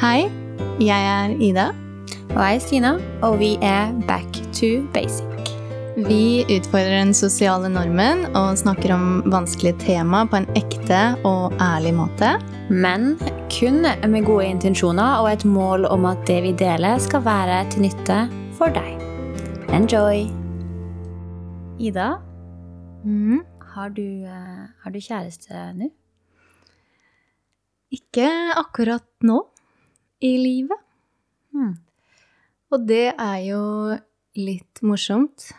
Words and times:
Hei, 0.00 0.30
jeg 0.80 0.96
er 1.04 1.32
Ida. 1.44 1.66
Og 2.30 2.38
jeg 2.40 2.56
er 2.56 2.62
Stina, 2.64 2.92
og 3.26 3.34
vi 3.36 3.50
er 3.60 3.90
Back 4.08 4.38
to 4.56 4.70
basic. 4.94 5.26
Vi 6.06 6.46
utfordrer 6.46 7.02
den 7.02 7.12
sosiale 7.12 7.68
normen 7.68 8.22
og 8.38 8.56
snakker 8.56 8.94
om 8.94 9.20
vanskelige 9.28 9.76
tema 9.82 10.22
på 10.24 10.38
en 10.40 10.48
ekte 10.56 11.00
og 11.28 11.52
ærlig 11.60 11.92
måte. 11.98 12.30
Men 12.72 13.18
kun 13.52 13.82
med 13.84 14.24
gode 14.24 14.48
intensjoner 14.48 15.20
og 15.20 15.34
et 15.34 15.44
mål 15.44 15.84
om 15.90 16.08
at 16.08 16.24
det 16.24 16.38
vi 16.48 16.54
deler, 16.56 16.96
skal 16.96 17.26
være 17.26 17.60
til 17.74 17.84
nytte 17.90 18.22
for 18.56 18.72
deg. 18.72 18.96
Enjoy! 19.68 20.24
Ida, 21.76 22.14
Mm. 23.04 23.40
har 23.74 23.88
du, 23.88 24.24
eh, 24.24 24.66
har 24.82 24.90
du 24.90 24.98
kjæreste 24.98 25.76
nå? 25.76 25.90
Ikke 27.92 28.28
akkurat 28.56 29.04
nå 29.22 29.49
i 30.22 30.34
livet. 30.38 30.78
Hmm. 31.54 31.76
Og 32.70 32.86
det 32.86 33.14
er 33.18 33.38
jo 33.48 33.62
litt 34.38 34.82
morsomt. 34.86 35.50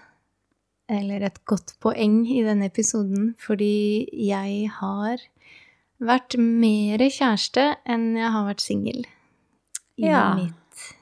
Eller 0.92 1.24
et 1.24 1.38
godt 1.48 1.76
poeng 1.84 2.26
i 2.28 2.42
denne 2.44 2.68
episoden, 2.68 3.32
fordi 3.40 4.10
jeg 4.12 4.68
har 4.80 5.22
vært 6.02 6.36
mer 6.42 7.00
kjæreste 7.08 7.64
enn 7.88 8.10
jeg 8.20 8.32
har 8.34 8.48
vært 8.48 8.64
singel 8.64 9.04
i 10.02 10.08
Ja. 10.10 10.34
mitt 10.36 10.58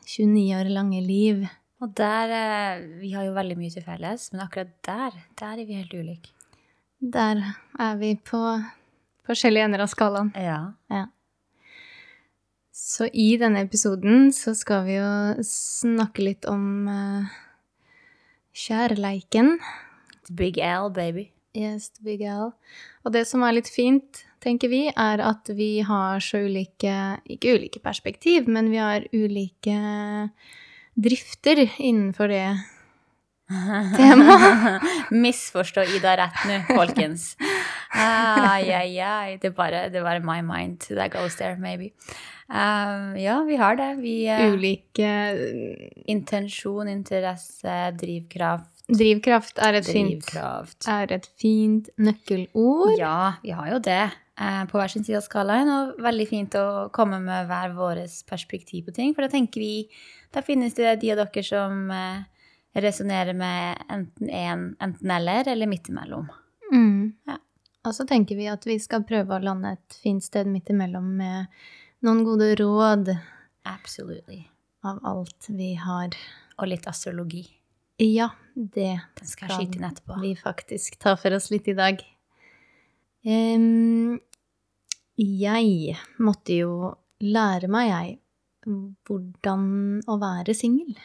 29 0.06 0.54
år 0.60 0.70
lange 0.70 1.02
liv. 1.02 1.48
Og 1.82 1.94
der 1.96 2.30
eh, 2.36 2.88
Vi 3.02 3.14
har 3.14 3.24
jo 3.24 3.34
veldig 3.34 3.58
mye 3.58 3.72
til 3.72 3.84
felles, 3.86 4.32
men 4.34 4.42
akkurat 4.44 4.74
der, 4.84 5.12
der 5.40 5.54
er 5.62 5.66
vi 5.66 5.74
helt 5.80 5.94
ulike. 5.94 6.30
Der 7.02 7.40
er 7.80 7.96
vi 7.96 8.16
på 8.16 8.42
forskjellige 9.26 9.64
ender 9.70 9.86
av 9.86 9.88
skalaen. 9.88 10.34
Ja. 10.36 10.74
Ja. 10.92 11.06
Så 12.80 13.10
i 13.12 13.34
denne 13.40 13.66
episoden 13.66 14.30
så 14.32 14.54
skal 14.56 14.86
vi 14.88 14.96
jo 14.96 15.10
snakke 15.46 16.24
litt 16.24 16.48
om 16.50 16.88
uh, 16.88 17.28
kjærleiken. 18.56 19.58
The 20.30 20.36
big 20.40 20.62
L, 20.64 20.88
baby. 20.96 21.28
Yes, 21.58 21.90
the 21.98 22.06
big 22.08 22.24
L. 22.24 22.54
Og 23.04 23.14
det 23.14 23.26
som 23.28 23.44
er 23.44 23.58
litt 23.58 23.70
fint, 23.74 24.24
tenker 24.40 24.72
vi, 24.72 24.86
er 24.94 25.20
at 25.26 25.52
vi 25.58 25.82
har 25.84 26.24
så 26.24 26.46
ulike 26.46 26.96
Ikke 27.28 27.58
ulike 27.58 27.84
perspektiv, 27.84 28.48
men 28.48 28.72
vi 28.72 28.80
har 28.80 29.08
ulike 29.12 29.80
drifter 31.00 31.66
innenfor 31.78 32.32
det 32.32 32.48
temaet. 34.00 34.88
Misforstå 35.12 35.84
Ida 35.98 36.16
rett 36.24 36.46
nå, 36.48 36.62
folkens. 36.72 37.34
Ai, 37.90 38.70
ai, 38.72 39.00
ai. 39.02 39.38
Det 39.42 39.50
er 39.50 39.56
bare, 39.58 39.86
det 39.90 40.02
er 40.02 40.06
bare 40.06 40.22
my 40.22 40.42
mind 40.46 40.86
that 40.90 41.12
goes 41.12 41.36
there, 41.36 41.58
maybe. 41.58 41.92
Um, 42.50 43.16
ja, 43.18 43.44
vi 43.46 43.58
har 43.58 43.76
det. 43.78 43.90
Vi 44.02 44.16
uh, 44.30 44.54
Ulike 44.54 45.10
Intensjon, 46.10 46.90
interesse, 46.90 47.78
drivkraft. 47.98 48.72
Drivkraft 48.90 49.60
er 49.62 49.78
et 49.78 49.86
fint, 49.86 50.32
er 50.90 51.12
et 51.14 51.28
fint 51.38 51.92
nøkkelord. 52.02 52.96
Ja, 52.98 53.36
vi 53.44 53.54
har 53.54 53.70
jo 53.76 53.78
det 53.86 54.02
eh, 54.02 54.64
på 54.66 54.80
hver 54.80 54.90
sin 54.90 55.06
side 55.06 55.20
av 55.20 55.28
skalaen. 55.28 55.70
Og 55.70 56.00
veldig 56.02 56.26
fint 56.30 56.58
å 56.58 56.66
komme 56.96 57.20
med 57.22 57.50
hver 57.52 57.76
våres 57.78 58.24
perspektiv 58.30 58.88
på 58.88 58.96
ting. 58.96 59.14
For 59.14 59.26
da 59.26 59.32
tenker 59.34 59.62
vi 59.62 59.74
Da 60.34 60.44
finnes 60.46 60.76
det 60.78 61.00
de 61.02 61.10
av 61.14 61.22
dere 61.22 61.42
som 61.46 61.88
eh, 61.94 62.26
resonnerer 62.78 63.34
med 63.34 63.86
enten 63.90 64.30
en, 64.30 64.66
enten-eller, 64.82 65.48
eller 65.50 65.70
midt 65.70 65.90
imellom. 65.90 66.28
Mm. 66.70 67.14
Ja. 67.26 67.38
Og 67.88 67.96
så 67.96 68.06
tenker 68.08 68.36
vi 68.36 68.50
at 68.52 68.66
vi 68.68 68.76
skal 68.82 69.06
prøve 69.08 69.38
å 69.38 69.44
lande 69.44 69.76
et 69.78 70.00
fint 70.02 70.24
sted 70.24 70.50
midt 70.52 70.72
imellom 70.74 71.06
med 71.22 71.48
noen 72.04 72.26
gode 72.28 72.52
råd 72.60 73.14
Absolutely. 73.70 74.44
av 74.84 75.00
alt 75.08 75.48
vi 75.54 75.74
har. 75.80 76.16
Og 76.60 76.68
litt 76.68 76.88
astrologi. 76.92 77.46
Ja, 78.00 78.30
det 78.56 79.00
Den 79.16 79.28
skal 79.28 79.52
etterpå. 79.64 80.20
vi 80.22 80.36
faktisk 80.36 81.00
ta 81.00 81.16
for 81.20 81.36
oss 81.36 81.50
litt 81.52 81.68
i 81.68 81.76
dag. 81.76 82.00
Um, 83.24 84.20
jeg 85.20 85.98
måtte 86.20 86.56
jo 86.56 86.74
lære 87.20 87.68
meg, 87.72 87.90
jeg, 87.92 88.20
hvordan 89.08 89.66
å 90.08 90.16
være 90.20 90.56
singel 90.56 90.96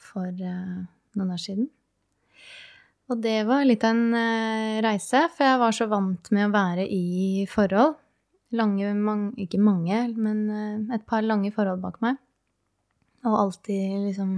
for 0.00 0.28
uh, 0.28 0.84
noen 1.16 1.34
år 1.34 1.40
siden. 1.40 1.68
Og 3.12 3.20
det 3.20 3.42
var 3.44 3.66
litt 3.68 3.82
av 3.84 3.92
en 3.92 4.14
eh, 4.16 4.80
reise, 4.84 5.26
for 5.34 5.44
jeg 5.44 5.60
var 5.60 5.74
så 5.76 5.86
vant 5.90 6.30
med 6.32 6.46
å 6.46 6.52
være 6.54 6.86
i 6.88 7.44
forhold. 7.50 7.98
Lange, 8.56 8.92
mange, 8.96 9.32
ikke 9.44 9.60
mange, 9.60 10.06
men 10.16 10.38
eh, 10.48 10.94
et 10.96 11.04
par 11.08 11.24
lange 11.26 11.50
forhold 11.52 11.82
bak 11.82 11.98
meg. 12.04 12.16
Og 13.28 13.36
alltid 13.36 14.06
liksom 14.06 14.32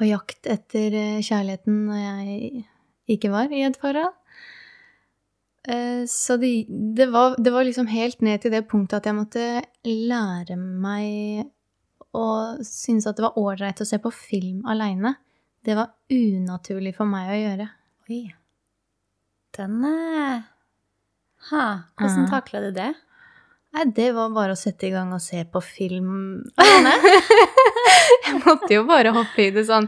på 0.00 0.08
jakt 0.08 0.48
etter 0.48 0.96
eh, 0.96 1.20
kjærligheten 1.20 1.82
når 1.90 2.00
jeg 2.00 2.64
ikke 3.16 3.32
var 3.34 3.52
i 3.52 3.66
et 3.66 3.76
forhold. 3.80 4.16
Så 6.08 6.38
det, 6.40 6.48
det, 6.96 7.10
var, 7.12 7.34
det 7.36 7.50
var 7.52 7.66
liksom 7.68 7.90
helt 7.90 8.22
ned 8.24 8.40
til 8.40 8.54
det 8.54 8.62
punktet 8.66 8.96
at 9.02 9.08
jeg 9.10 9.16
måtte 9.18 9.42
lære 9.84 10.56
meg 10.56 11.50
å 12.16 12.24
synes 12.64 13.04
at 13.06 13.18
det 13.18 13.26
var 13.26 13.36
ålreit 13.38 13.82
å 13.84 13.86
se 13.86 14.00
på 14.00 14.10
film 14.14 14.64
aleine. 14.72 15.12
Det 15.60 15.76
var 15.76 15.92
unaturlig 16.08 16.94
for 16.96 17.12
meg 17.12 17.28
å 17.28 17.36
gjøre. 17.36 17.68
Oi. 18.10 18.24
Den 19.56 19.84
eh, 19.84 20.42
Ha, 21.50 21.64
hvordan 21.98 22.24
Mhm. 22.24 22.30
takla 22.30 22.60
du 22.60 22.70
det? 22.76 22.94
Nei, 23.72 23.84
det 23.94 24.12
var 24.14 24.30
bare 24.34 24.52
å 24.52 24.58
sette 24.58 24.88
i 24.88 24.90
gang 24.90 25.12
og 25.14 25.20
se 25.22 25.44
på 25.44 25.60
film 25.62 26.42
jeg 28.26 28.40
måtte 28.44 28.72
jo 28.74 28.82
bare 28.88 29.12
hoppe 29.14 29.46
i 29.46 29.50
det 29.54 29.62
sånn. 29.68 29.86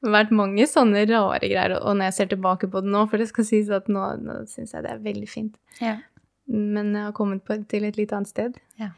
Det 0.00 0.06
har 0.08 0.14
vært 0.24 0.32
mange 0.34 0.64
sånne 0.70 1.02
rare 1.10 1.40
greier, 1.50 1.74
og 1.82 1.96
når 1.98 2.08
jeg 2.08 2.14
ser 2.18 2.26
tilbake 2.32 2.70
på 2.70 2.80
det 2.84 2.90
nå, 2.94 3.02
for 3.10 3.18
det 3.20 3.28
skal 3.28 3.44
sies 3.44 3.68
at 3.74 3.88
nå, 3.92 4.00
nå 4.22 4.38
syns 4.48 4.72
jeg 4.72 4.82
det 4.86 4.90
er 4.94 5.02
veldig 5.04 5.28
fint. 5.28 5.56
Ja. 5.82 5.96
Men 6.48 6.94
jeg 6.94 7.04
har 7.08 7.12
kommet 7.12 7.44
på, 7.44 7.58
til 7.68 7.84
et 7.84 7.98
litt 8.00 8.12
annet 8.16 8.28
sted. 8.30 8.56
Ja. 8.80 8.90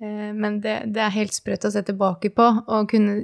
Eh, 0.00 0.32
Men 0.32 0.60
det, 0.64 0.92
det 0.94 1.02
er 1.04 1.10
helt 1.18 1.34
sprøtt 1.36 1.66
å 1.68 1.70
se 1.74 1.82
tilbake 1.82 2.30
på, 2.34 2.46
og 2.66 2.88
kunne 2.90 3.20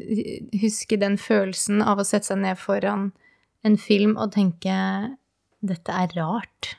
huske 0.61 0.99
den 1.01 1.17
følelsen 1.17 1.81
av 1.83 1.99
å 1.99 2.05
sette 2.07 2.27
seg 2.33 2.39
ned 2.43 2.59
foran 2.61 3.13
en 3.67 3.77
film 3.81 4.17
og 4.17 4.33
tenke 4.35 4.75
dette 5.61 5.93
er 5.93 6.15
rart. 6.17 6.75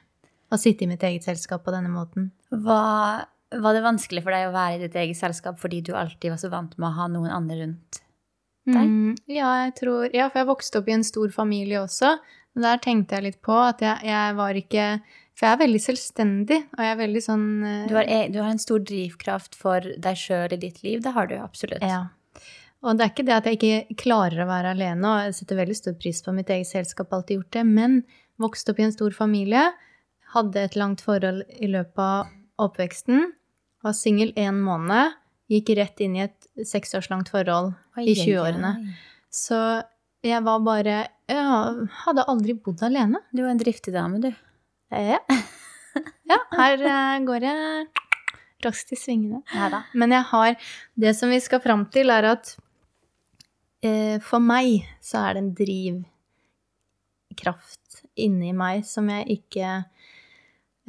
Å 0.52 0.60
sitte 0.60 0.86
i 0.86 0.90
mitt 0.90 1.04
eget 1.08 1.26
selskap 1.28 1.64
på 1.66 1.74
denne 1.74 1.92
måten. 1.94 2.32
Var, 2.52 3.26
var 3.64 3.78
det 3.78 3.84
vanskelig 3.86 4.24
for 4.26 4.36
deg 4.36 4.50
å 4.50 4.56
være 4.56 4.78
i 4.80 4.82
ditt 4.84 4.98
eget 5.00 5.20
selskap 5.20 5.60
fordi 5.62 5.84
du 5.88 5.94
alltid 5.96 6.34
var 6.34 6.42
så 6.42 6.52
vant 6.52 6.74
med 6.78 6.90
å 6.90 6.96
ha 6.98 7.08
noen 7.12 7.32
andre 7.32 7.62
rundt? 7.62 8.02
Deg? 8.68 8.78
Mm, 8.78 9.16
ja, 9.32 9.48
jeg 9.64 9.72
tror 9.80 10.14
Ja, 10.14 10.28
for 10.30 10.44
jeg 10.44 10.50
vokste 10.52 10.82
opp 10.82 10.90
i 10.92 10.94
en 10.94 11.06
stor 11.08 11.32
familie 11.34 11.80
også. 11.82 12.14
Og 12.54 12.62
der 12.62 12.82
tenkte 12.84 13.18
jeg 13.18 13.26
litt 13.30 13.42
på 13.42 13.56
at 13.58 13.82
jeg, 13.82 14.04
jeg 14.06 14.36
var 14.38 14.58
ikke 14.60 14.86
For 15.40 15.48
jeg 15.48 15.56
er 15.56 15.62
veldig 15.64 15.82
selvstendig, 15.82 16.58
og 16.76 16.84
jeg 16.84 16.94
er 16.94 17.00
veldig 17.00 17.24
sånn 17.26 17.46
uh, 17.64 17.86
Du 17.90 17.96
har, 17.98 18.06
e- 18.06 18.28
du 18.30 18.42
har 18.42 18.52
en 18.52 18.62
stor 18.62 18.84
drivkraft 18.86 19.56
for 19.58 19.88
deg 20.04 20.20
sjøl 20.20 20.54
i 20.54 20.60
ditt 20.62 20.84
liv. 20.86 21.00
Det 21.02 21.16
har 21.16 21.32
du 21.32 21.38
absolutt. 21.40 21.82
Ja. 21.82 22.04
Og 22.82 22.98
det 22.98 23.06
er 23.06 23.12
ikke 23.12 23.26
det 23.28 23.36
at 23.36 23.48
jeg 23.48 23.60
ikke 23.60 23.98
klarer 24.02 24.42
å 24.42 24.50
være 24.50 24.74
alene, 24.74 25.06
og 25.06 25.28
jeg 25.28 25.38
setter 25.38 25.60
veldig 25.60 25.78
stor 25.78 25.96
pris 26.02 26.22
på 26.26 26.34
mitt 26.34 26.50
eget 26.50 26.70
selskap, 26.70 27.12
alltid 27.14 27.38
gjort 27.38 27.58
det, 27.58 27.66
men 27.68 28.00
vokste 28.42 28.74
opp 28.74 28.82
i 28.82 28.88
en 28.88 28.96
stor 28.96 29.14
familie, 29.14 29.68
hadde 30.34 30.64
et 30.66 30.78
langt 30.80 31.04
forhold 31.06 31.44
i 31.62 31.70
løpet 31.70 32.02
av 32.02 32.32
oppveksten, 32.66 33.28
var 33.86 33.98
singel 33.98 34.34
én 34.40 34.58
måned, 34.66 35.14
gikk 35.52 35.74
rett 35.78 36.02
inn 36.02 36.18
i 36.18 36.26
et 36.26 36.68
seksårslangt 36.68 37.30
forhold 37.34 37.74
Oi, 38.00 38.06
i 38.08 38.16
20-årene. 38.18 38.76
Så 39.32 39.58
jeg 40.26 40.44
var 40.46 40.62
bare 40.62 40.96
Jeg 41.32 41.88
hadde 42.04 42.26
aldri 42.30 42.54
bodd 42.54 42.84
alene. 42.86 43.22
Du 43.34 43.42
er 43.42 43.52
en 43.54 43.60
driftig 43.60 43.94
dame, 43.96 44.20
du. 44.22 44.30
Ja. 44.92 45.20
ja 46.32 46.40
her 46.58 46.84
eh, 46.84 47.22
går 47.26 47.48
jeg 47.48 47.88
raskt 48.66 48.94
i 48.94 49.00
svingene. 49.00 49.42
Neida. 49.54 49.84
Men 49.98 50.14
jeg 50.14 50.28
har 50.32 50.74
Det 51.06 51.16
som 51.18 51.32
vi 51.34 51.40
skal 51.44 51.64
fram 51.64 51.88
til, 51.94 52.14
er 52.14 52.30
at 52.34 52.54
for 54.22 54.40
meg 54.44 54.86
så 55.02 55.18
er 55.26 55.34
det 55.34 55.42
en 55.42 55.56
drivkraft 55.58 56.06
inni 58.22 58.52
meg 58.54 58.86
som 58.86 59.10
jeg 59.10 59.26
ikke 59.40 59.70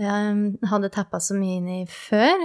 eh, 0.02 0.34
hadde 0.68 0.90
tappa 0.92 1.20
så 1.22 1.34
mye 1.38 1.56
inn 1.60 1.68
i 1.72 1.86
før. 1.88 2.36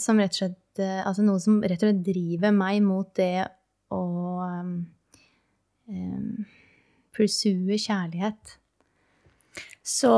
Som 0.00 0.18
rett 0.22 0.34
og 0.34 0.38
slett 0.40 0.80
eh, 0.82 1.06
Altså 1.06 1.22
noe 1.26 1.38
som 1.42 1.62
rett 1.62 1.82
og 1.82 1.88
slett 1.90 2.06
driver 2.06 2.52
meg 2.56 2.82
mot 2.84 3.08
det 3.18 3.46
å 3.92 4.02
um, 4.40 4.86
um, 5.92 6.44
pursue 7.12 7.76
kjærlighet. 7.76 8.58
Så 9.84 10.12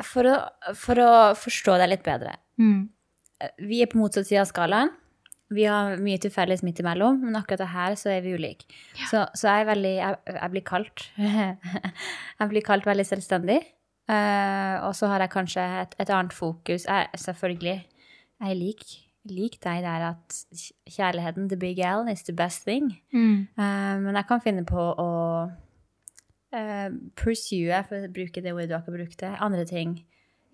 for 0.00 0.26
å, 0.26 0.36
for 0.74 0.98
å 0.98 1.10
forstå 1.38 1.78
deg 1.80 1.92
litt 1.94 2.06
bedre 2.06 2.36
Mm. 2.60 2.90
Vi 3.64 3.78
er 3.80 3.88
på 3.88 3.96
motsatt 3.96 4.26
side 4.28 4.42
av 4.42 4.48
skalaen. 4.50 4.90
Vi 5.50 5.66
har 5.66 5.98
mye 5.98 6.20
til 6.22 6.30
felles 6.30 6.62
midt 6.62 6.78
imellom, 6.82 7.18
men 7.24 7.38
akkurat 7.38 7.72
her 7.72 7.96
så 7.98 8.12
er 8.14 8.22
vi 8.22 8.36
ulike. 8.38 8.68
Så, 9.10 9.24
så 9.34 9.50
jeg 9.50 9.66
veldig 9.66 9.94
Jeg, 9.96 10.16
jeg 10.36 10.50
blir 10.52 10.64
kalt 10.66 11.06
Jeg 12.40 12.50
blir 12.52 12.66
kalt 12.66 12.86
veldig 12.86 13.06
selvstendig. 13.06 13.60
Uh, 14.10 14.82
og 14.88 14.94
så 14.98 15.06
har 15.10 15.22
jeg 15.22 15.30
kanskje 15.30 15.62
et, 15.82 15.94
et 16.02 16.10
annet 16.10 16.34
fokus. 16.34 16.86
Jeg, 16.86 17.08
selvfølgelig, 17.14 17.76
jeg 18.40 18.60
liker 18.62 18.90
lik 18.90 18.98
lik 19.28 19.58
deg 19.62 19.82
der 19.84 20.06
at 20.14 20.36
kjærligheten, 20.88 21.48
the 21.50 21.56
big 21.60 21.78
L, 21.84 22.08
is 22.08 22.22
the 22.22 22.32
best 22.32 22.64
thing. 22.64 22.94
Mm. 23.12 23.48
Uh, 23.58 23.96
men 24.00 24.16
jeg 24.16 24.26
kan 24.28 24.40
finne 24.40 24.64
på 24.66 24.80
å 24.80 25.10
uh, 26.56 26.88
pursue, 27.20 27.82
for 27.88 28.06
å 28.06 28.12
bruke 28.14 28.42
det 28.42 28.54
ordet 28.54 28.70
du 28.70 28.78
akkurat 28.78 29.02
brukte, 29.02 29.34
andre 29.44 29.66
ting 29.68 29.98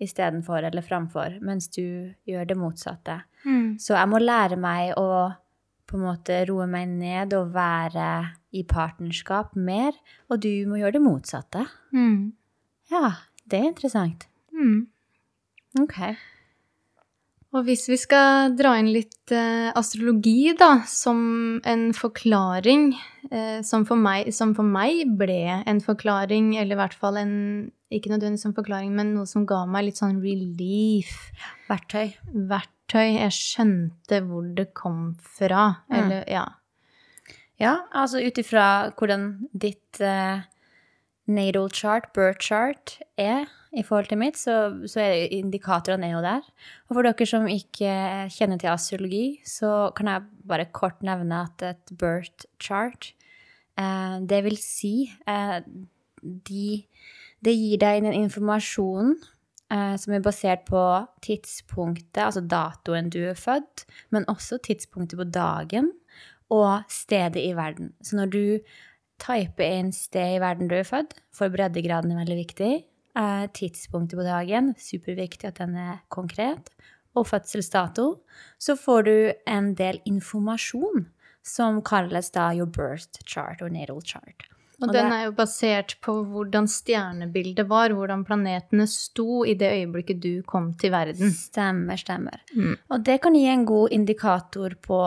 istedenfor 0.03 0.67
eller 0.67 0.85
framfor, 0.85 1.39
mens 1.41 1.69
du 1.73 2.13
gjør 2.27 2.47
det 2.49 2.57
motsatte. 2.59 3.21
Mm. 3.45 3.77
Så 3.81 3.95
jeg 3.97 4.11
må 4.11 4.21
lære 4.21 4.59
meg 4.61 4.93
å 4.99 5.07
på 5.87 5.95
en 5.95 6.03
måte 6.03 6.41
roe 6.49 6.67
meg 6.67 6.89
ned 6.91 7.33
og 7.37 7.53
være 7.55 8.07
i 8.57 8.63
partnerskap 8.67 9.55
mer, 9.55 9.95
og 10.27 10.41
du 10.43 10.51
må 10.67 10.81
gjøre 10.81 10.97
det 10.97 11.03
motsatte. 11.05 11.63
Mm. 11.95 12.33
Ja, 12.91 13.13
det 13.47 13.61
er 13.61 13.69
interessant. 13.71 14.27
Mm. 14.51 14.89
Ok. 15.79 16.01
Og 17.55 17.63
hvis 17.63 17.85
vi 17.87 17.95
skal 17.99 18.51
dra 18.59 18.73
inn 18.79 18.89
litt 18.91 19.31
eh, 19.31 19.69
astrologi, 19.79 20.51
da, 20.59 20.81
som 20.89 21.19
en 21.63 21.87
forklaring 21.95 22.89
eh, 23.31 23.63
som, 23.65 23.85
for 23.87 23.99
meg, 23.99 24.33
som 24.35 24.51
for 24.57 24.67
meg 24.67 25.05
ble 25.19 25.61
en 25.63 25.79
forklaring, 25.83 26.57
eller 26.59 26.75
i 26.75 26.81
hvert 26.81 26.97
fall 26.99 27.21
en 27.21 27.37
Ikke 27.93 28.11
nødvendigvis 28.11 28.47
en 28.49 28.55
forklaring, 28.57 28.91
men 28.95 29.13
noe 29.15 29.27
som 29.29 29.45
ga 29.47 29.61
meg 29.69 29.87
litt 29.87 30.01
sånn 30.01 30.19
relief. 30.23 31.13
Verktøy. 31.69 32.17
Verktøy. 32.49 33.15
Jeg 33.15 33.35
skjønte 33.35 34.21
hvor 34.27 34.47
det 34.57 34.69
kom 34.75 35.13
fra. 35.37 35.83
Mm. 35.87 35.97
Eller, 36.01 36.25
ja. 36.31 36.45
Ja, 37.57 37.77
altså 37.95 38.21
ut 38.21 38.37
ifra 38.37 38.91
hvordan 38.99 39.29
ditt 39.55 40.01
eh, 40.03 40.43
natal 41.27 41.71
chart, 41.73 42.11
birth 42.13 42.43
chart, 42.43 42.97
er 43.17 43.47
i 43.77 43.83
forhold 43.83 44.09
til 44.11 44.19
mitt, 44.21 44.37
så, 44.39 44.55
så 44.89 45.01
er 45.03 45.33
indikatorene 45.35 46.07
er 46.07 46.15
jo 46.15 46.23
der. 46.23 46.45
Og 46.87 46.97
for 46.97 47.07
dere 47.07 47.27
som 47.29 47.47
ikke 47.51 47.91
kjenner 48.33 48.61
til 48.61 48.71
astrologi, 48.71 49.25
så 49.45 49.89
kan 49.97 50.11
jeg 50.11 50.27
bare 50.47 50.69
kort 50.75 51.03
nevne 51.05 51.43
at 51.47 51.65
et 51.67 51.93
birth 51.99 52.47
chart, 52.63 53.11
eh, 53.79 54.17
det 54.27 54.43
vil 54.45 54.57
si 54.61 54.95
eh, 55.27 55.59
de, 56.21 56.67
Det 57.45 57.53
gir 57.53 57.77
deg 57.81 58.01
en 58.01 58.15
informasjon 58.17 59.13
eh, 59.73 59.95
som 60.01 60.15
er 60.15 60.25
basert 60.25 60.65
på 60.69 60.81
tidspunktet, 61.25 62.23
altså 62.23 62.41
datoen 62.41 63.11
du 63.13 63.21
er 63.29 63.37
født, 63.37 63.85
men 64.15 64.27
også 64.31 64.59
tidspunktet 64.65 65.19
på 65.19 65.27
dagen 65.29 65.91
og 66.53 66.87
stedet 66.91 67.43
i 67.43 67.53
verden. 67.57 67.93
Så 68.01 68.17
når 68.17 68.33
du 68.33 68.43
typer 69.21 69.65
inn 69.79 69.91
sted 69.95 70.37
i 70.37 70.41
verden 70.41 70.69
du 70.71 70.77
er 70.77 70.87
født, 70.87 71.17
for 71.35 71.53
breddegraden 71.53 72.13
er 72.13 72.21
veldig 72.23 72.39
viktig, 72.41 72.73
eh, 73.17 73.45
tidspunktet 73.53 74.17
på 74.17 74.25
dagen, 74.25 74.73
superviktig 74.79 75.51
at 75.51 75.61
den 75.61 75.75
er 75.75 76.01
konkret, 76.13 76.71
og 77.17 77.27
fødselsdato, 77.27 78.19
så 78.61 78.75
får 78.77 79.01
du 79.07 79.15
en 79.49 79.73
del 79.77 79.97
informasjon 80.05 81.07
som 81.47 81.81
kalles 81.81 82.29
da 82.35 82.51
your 82.53 82.67
birth 82.67 83.23
chart 83.25 83.61
or 83.61 83.69
natal 83.69 84.01
chart. 84.01 84.45
Og 84.77 84.89
Og 84.89 84.93
den 84.93 85.09
er 85.09 85.23
jo 85.25 85.31
basert 85.33 85.95
på 86.05 86.13
hvordan 86.29 86.67
stjernebildet 86.69 87.65
var, 87.69 87.89
hvordan 87.97 88.21
planetene 88.27 88.85
sto 88.87 89.41
i 89.43 89.55
det 89.57 89.71
øyeblikket 89.73 90.19
du 90.21 90.43
kom 90.45 90.73
til 90.77 90.93
verden. 90.93 91.31
Stemmer, 91.33 91.97
stemmer. 91.97 92.43
Mm. 92.53 92.75
Og 92.93 93.05
det 93.07 93.17
kan 93.23 93.33
gi 93.33 93.47
en 93.49 93.65
god 93.65 93.95
indikator 93.95 94.75
på 94.85 95.01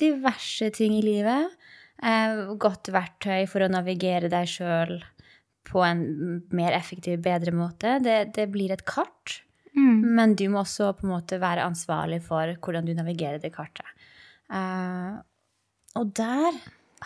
diverse 0.00 0.70
ting 0.74 0.96
i 0.98 1.04
livet. 1.06 1.54
Eh, 2.02 2.50
godt 2.58 2.90
verktøy 2.92 3.46
for 3.48 3.62
å 3.62 3.70
navigere 3.70 4.28
deg 4.32 4.50
sjøl 4.50 4.98
på 5.66 5.82
en 5.86 6.02
mer 6.54 6.74
effektiv, 6.74 7.22
bedre 7.22 7.54
måte. 7.54 7.96
Det, 8.02 8.34
det 8.34 8.50
blir 8.50 8.74
et 8.74 8.84
kart, 8.86 9.42
Mm. 9.76 10.00
men 10.16 10.34
du 10.34 10.46
må 10.48 10.62
også 10.62 10.86
på 10.96 11.04
en 11.04 11.10
måte 11.12 11.36
være 11.36 11.60
ansvarlig 11.68 12.22
for 12.24 12.48
hvordan 12.64 12.86
du 12.86 12.94
navigerer 12.96 13.42
det 13.42 13.50
kartet. 13.52 13.84
Eh, 14.48 15.18
og 16.00 16.14
der 16.16 16.56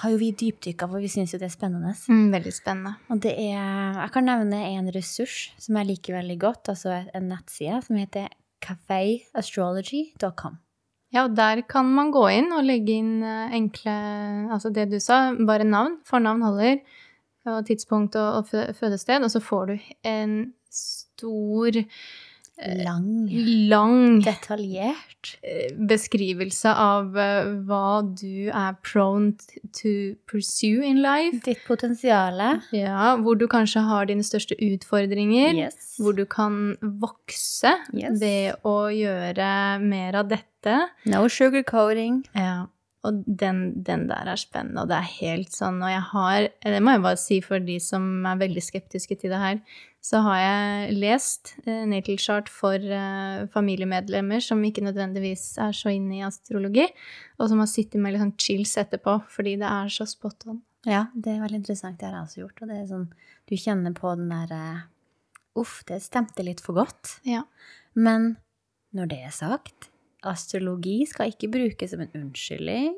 har 0.01 0.13
jo 0.13 0.19
vi 0.21 0.31
dypdykka, 0.33 0.89
for 0.89 1.03
vi 1.03 1.11
syns 1.13 1.35
jo 1.35 1.41
det 1.41 1.49
er 1.51 1.53
spennende. 1.53 1.93
Mm, 2.09 2.31
veldig 2.33 2.55
spennende. 2.57 2.95
Og 3.13 3.21
det 3.21 3.35
er 3.37 3.99
Jeg 4.01 4.11
kan 4.15 4.25
nevne 4.25 4.59
en 4.71 4.89
ressurs 4.95 5.53
som 5.61 5.77
jeg 5.77 5.91
liker 5.91 6.17
veldig 6.17 6.39
godt, 6.41 6.73
altså 6.73 7.05
en 7.15 7.29
nettside 7.29 7.83
som 7.85 8.01
heter 8.01 8.29
cafeastrology.com. 8.65 10.59
Ja, 11.11 11.25
og 11.27 11.35
der 11.35 11.63
kan 11.67 11.89
man 11.91 12.13
gå 12.15 12.23
inn 12.31 12.53
og 12.55 12.65
legge 12.67 12.95
inn 13.01 13.23
eh, 13.27 13.55
enkle 13.59 13.95
Altså 14.55 14.71
det 14.71 14.91
du 14.93 14.99
sa, 15.03 15.33
bare 15.35 15.67
navn. 15.67 15.99
Fornavn 16.07 16.43
holder. 16.47 16.79
Og 17.51 17.65
tidspunkt 17.67 18.17
og, 18.21 18.45
og 18.45 18.77
fødested. 18.77 19.25
Og 19.25 19.31
så 19.33 19.41
får 19.43 19.73
du 19.73 19.75
en 20.07 20.35
stor, 20.71 21.81
Lang, 22.85 23.29
lang 23.71 24.21
detaljert. 24.25 25.37
eh, 25.43 25.71
beskrivelse 25.77 26.71
av 26.77 27.17
eh, 27.17 27.45
hva 27.69 28.03
du 28.17 28.49
er 28.51 28.75
prone 28.83 29.33
to 29.73 30.15
pursue 30.27 30.83
in 30.85 31.01
life. 31.03 31.41
Ditt 31.45 31.63
potensiale. 31.67 32.63
Ja, 32.73 33.17
hvor 33.21 33.39
du 33.39 33.47
kanskje 33.49 33.83
har 33.89 34.07
dine 34.11 34.25
største 34.27 34.57
utfordringer. 34.61 35.55
Yes. 35.67 35.97
Hvor 36.01 36.17
du 36.17 36.25
kan 36.27 36.77
vokse 36.83 37.75
Yes. 37.95 38.21
ved 38.21 38.55
å 38.65 38.89
gjøre 38.93 39.81
mer 39.83 40.15
av 40.21 40.29
dette. 40.29 40.77
No 41.07 41.27
sugarcoating. 41.29 42.25
Ja, 42.35 42.67
og 43.05 43.23
den, 43.27 43.83
den 43.83 44.09
der 44.11 44.29
er 44.29 44.37
spennende, 44.37 44.83
og 44.83 44.89
det 44.91 44.99
er 44.99 45.07
helt 45.23 45.55
sånn 45.57 45.79
Og 45.81 45.89
jeg 45.89 46.03
har 46.11 46.49
Det 46.61 46.83
må 46.85 46.93
jeg 46.93 47.01
bare 47.07 47.17
si 47.17 47.39
for 47.41 47.59
de 47.65 47.79
som 47.81 48.27
er 48.29 48.37
veldig 48.43 48.61
skeptiske 48.61 49.17
til 49.23 49.31
det 49.33 49.39
her, 49.41 49.61
så 50.01 50.23
har 50.25 50.39
jeg 50.41 50.95
lest 50.97 51.53
eh, 51.67 51.85
Natal 51.89 52.17
Chart 52.21 52.49
for 52.49 52.81
eh, 52.81 53.45
familiemedlemmer 53.53 54.41
som 54.45 54.63
ikke 54.65 54.85
nødvendigvis 54.87 55.59
er 55.61 55.77
så 55.77 55.93
inne 55.93 56.17
i 56.19 56.25
astrologi, 56.25 56.87
og 57.39 57.51
som 57.53 57.61
har 57.61 57.69
sittet 57.69 58.01
med 58.01 58.15
litt 58.15 58.25
sånn 58.25 58.39
chills 58.41 58.73
etterpå, 58.81 59.19
fordi 59.29 59.59
det 59.61 59.69
er 59.69 59.93
så 59.93 60.09
spot 60.09 60.49
on. 60.49 60.63
Ja, 60.89 61.07
det 61.13 61.35
er 61.35 61.43
veldig 61.43 61.61
interessant. 61.61 61.99
Det 62.01 62.09
har 62.09 62.17
jeg 62.17 62.27
også 62.27 62.41
gjort. 62.41 62.63
Og 62.63 62.71
det 62.71 62.79
er 62.79 62.89
sånn 62.89 63.11
Du 63.51 63.53
kjenner 63.61 63.93
på 63.93 64.15
den 64.17 64.31
derre 64.33 64.63
Uff, 65.59 65.81
det 65.85 65.99
stemte 66.01 66.45
litt 66.47 66.63
for 66.65 66.79
godt. 66.79 67.19
Ja. 67.27 67.43
Men 67.99 68.37
når 68.97 69.11
det 69.11 69.19
er 69.27 69.35
sagt, 69.35 69.91
astrologi 70.25 71.03
skal 71.11 71.35
ikke 71.35 71.51
brukes 71.53 71.93
som 71.93 72.05
en 72.05 72.15
unnskyldning 72.17 72.95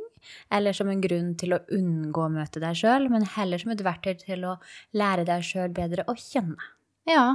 eller 0.54 0.76
som 0.76 0.90
en 0.92 1.00
grunn 1.02 1.32
til 1.40 1.56
å 1.56 1.62
unngå 1.74 2.26
å 2.26 2.30
møte 2.30 2.60
deg 2.62 2.76
sjøl, 2.78 3.08
men 3.10 3.24
heller 3.34 3.58
som 3.58 3.72
et 3.74 3.82
verktøy 3.82 4.14
til 4.20 4.44
å 4.46 4.52
lære 4.94 5.24
deg 5.26 5.42
sjøl 5.48 5.72
bedre 5.74 6.04
å 6.06 6.14
kjenne. 6.14 6.60
Ja. 7.08 7.26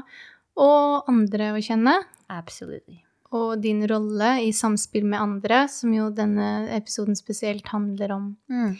Og 0.58 1.10
andre 1.12 1.52
å 1.54 1.62
kjenne. 1.62 1.94
Absolutely. 2.34 3.02
Og 3.36 3.60
din 3.62 3.84
rolle 3.90 4.38
i 4.46 4.54
samspill 4.56 5.06
med 5.06 5.20
andre, 5.20 5.66
som 5.70 5.92
jo 5.94 6.08
denne 6.16 6.70
episoden 6.74 7.18
spesielt 7.20 7.68
handler 7.74 8.16
om. 8.16 8.32
Mm. 8.50 8.78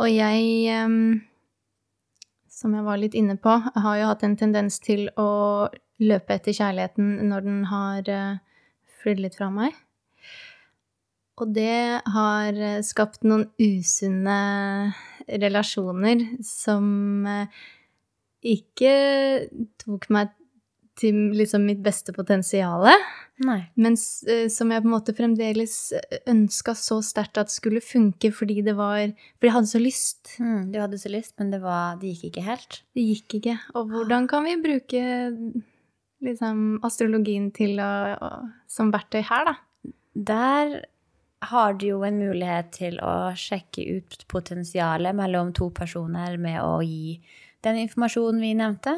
Og 0.00 0.08
jeg, 0.08 0.78
um, 0.86 1.20
som 2.48 2.74
jeg 2.78 2.86
var 2.86 3.00
litt 3.02 3.18
inne 3.18 3.36
på, 3.36 3.58
har 3.58 3.98
jo 3.98 4.08
hatt 4.12 4.24
en 4.26 4.38
tendens 4.38 4.78
til 4.82 5.08
å 5.20 5.68
løpe 6.02 6.38
etter 6.38 6.56
kjærligheten 6.56 7.26
når 7.28 7.48
den 7.48 7.64
har 7.70 8.08
uh, 8.08 8.38
flydd 9.02 9.26
litt 9.26 9.38
fra 9.38 9.50
meg. 9.52 9.74
Og 11.40 11.52
det 11.56 12.02
har 12.14 12.58
eh, 12.60 12.82
skapt 12.84 13.24
noen 13.24 13.46
usunne 13.60 14.36
relasjoner 15.26 16.26
som 16.44 16.86
eh, 17.26 17.62
ikke 18.42 18.94
tok 19.82 20.08
meg 20.12 20.32
til 20.98 21.32
liksom 21.34 21.64
mitt 21.66 21.80
beste 21.82 22.12
potensiale. 22.14 22.92
Nei. 23.42 23.58
Men 23.80 23.96
eh, 24.28 24.46
som 24.52 24.70
jeg 24.70 24.84
på 24.84 24.88
en 24.88 24.94
måte 24.94 25.14
fremdeles 25.16 25.76
ønska 26.28 26.74
så 26.78 27.00
sterkt 27.04 27.40
at 27.40 27.52
skulle 27.52 27.82
funke 27.82 28.30
fordi 28.34 28.60
det 28.66 28.76
var 28.78 29.00
Fordi 29.08 29.48
jeg 29.48 29.56
hadde 29.56 29.72
så 29.72 29.80
lyst. 29.82 30.34
Mm, 30.38 30.70
du 30.72 30.78
hadde 30.82 31.00
så 31.00 31.12
lyst, 31.12 31.34
men 31.40 31.50
det, 31.54 31.62
var, 31.64 31.98
det 32.00 32.12
gikk 32.12 32.30
ikke 32.30 32.46
helt. 32.46 32.82
Det 32.94 33.06
gikk 33.08 33.38
ikke. 33.40 33.58
Og 33.78 33.92
hvordan 33.92 34.28
kan 34.30 34.46
vi 34.46 34.56
bruke 34.62 35.04
liksom 36.22 36.78
astrologien 36.86 37.50
til 37.56 37.80
å, 37.82 37.92
å, 38.14 38.32
som 38.70 38.92
verktøy 38.94 39.22
her, 39.26 39.48
da? 39.48 39.92
Der 40.12 40.74
har 41.42 41.74
du 41.74 41.88
jo 41.88 42.02
en 42.06 42.20
mulighet 42.20 42.68
til 42.76 43.00
å 43.02 43.32
sjekke 43.34 43.82
ut 43.96 44.20
potensialet 44.30 45.16
mellom 45.18 45.50
to 45.56 45.72
personer 45.74 46.36
med 46.38 46.60
å 46.62 46.76
gi 46.86 47.16
den 47.62 47.78
informasjonen 47.84 48.42
vi 48.42 48.52
nevnte, 48.58 48.96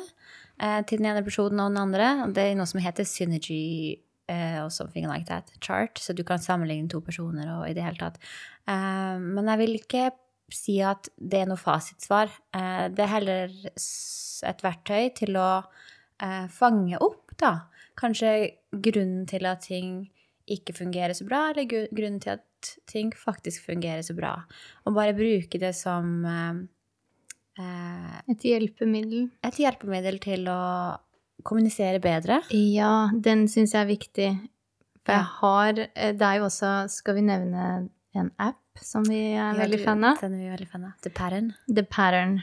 eh, 0.60 0.80
til 0.88 1.00
den 1.00 1.10
ene 1.12 1.24
personen 1.24 1.60
og 1.60 1.72
den 1.72 1.82
andre. 1.82 2.32
Det 2.32 2.48
er 2.48 2.58
noe 2.58 2.68
som 2.70 2.82
heter 2.82 3.06
synergy 3.08 3.98
eh, 4.28 4.58
og 4.62 4.72
something 4.72 5.06
like 5.10 5.28
that 5.28 5.50
chart, 5.60 6.00
så 6.00 6.14
du 6.16 6.24
kan 6.24 6.42
sammenligne 6.42 6.88
to 6.90 7.00
personer 7.04 7.50
og 7.58 7.68
i 7.68 7.74
det 7.76 7.84
hele 7.84 8.00
tatt. 8.00 8.20
Eh, 8.68 9.16
men 9.20 9.50
jeg 9.52 9.62
vil 9.62 9.78
ikke 9.80 10.10
si 10.54 10.78
at 10.84 11.08
det 11.16 11.42
er 11.42 11.50
noe 11.50 11.60
fasitsvar. 11.60 12.32
Eh, 12.54 12.88
det 12.94 13.04
er 13.04 13.14
heller 13.14 13.54
et 13.74 14.64
verktøy 14.64 15.12
til 15.16 15.38
å 15.40 15.50
eh, 16.22 16.46
fange 16.52 17.00
opp, 17.00 17.36
da. 17.40 17.70
Kanskje 17.98 18.34
grunnen 18.72 19.24
til 19.30 19.46
at 19.46 19.64
ting 19.68 20.02
ikke 20.50 20.74
fungerer 20.76 21.14
så 21.16 21.24
bra, 21.24 21.46
eller 21.52 21.68
grunnen 21.68 22.20
til 22.20 22.36
at 22.36 22.72
ting 22.90 23.12
faktisk 23.16 23.64
fungerer 23.64 24.02
så 24.04 24.16
bra. 24.16 24.34
Og 24.84 24.96
bare 24.96 25.16
bruke 25.16 25.60
det 25.60 25.72
som 25.76 26.24
eh, 27.58 28.16
Et 28.32 28.46
hjelpemiddel. 28.50 29.28
et 29.44 29.60
hjelpemiddel 29.60 30.20
til 30.22 30.48
å 30.50 30.60
kommunisere 31.44 32.00
bedre. 32.02 32.40
Ja, 32.54 33.10
den 33.12 33.46
syns 33.50 33.74
jeg 33.74 33.82
er 33.82 33.90
viktig. 33.90 34.30
For 35.04 35.12
jeg 35.12 35.28
har 35.40 35.80
eh, 35.84 36.12
Det 36.16 36.24
er 36.24 36.38
jo 36.40 36.46
også 36.46 36.68
Skal 36.88 37.18
vi 37.18 37.26
nevne 37.26 37.64
en 38.16 38.30
app 38.40 38.80
som 38.80 39.04
vi 39.06 39.34
er 39.36 39.56
veldig 39.58 39.80
fan 39.84 40.04
av? 40.06 40.18
Den 40.22 40.34
er 40.38 40.44
vi 40.46 40.50
veldig 40.54 40.68
fan 40.70 40.88
av. 40.88 40.92
The 41.02 41.10
Pattern. 41.14 41.52
The 41.68 41.84
Pattern. 41.86 42.36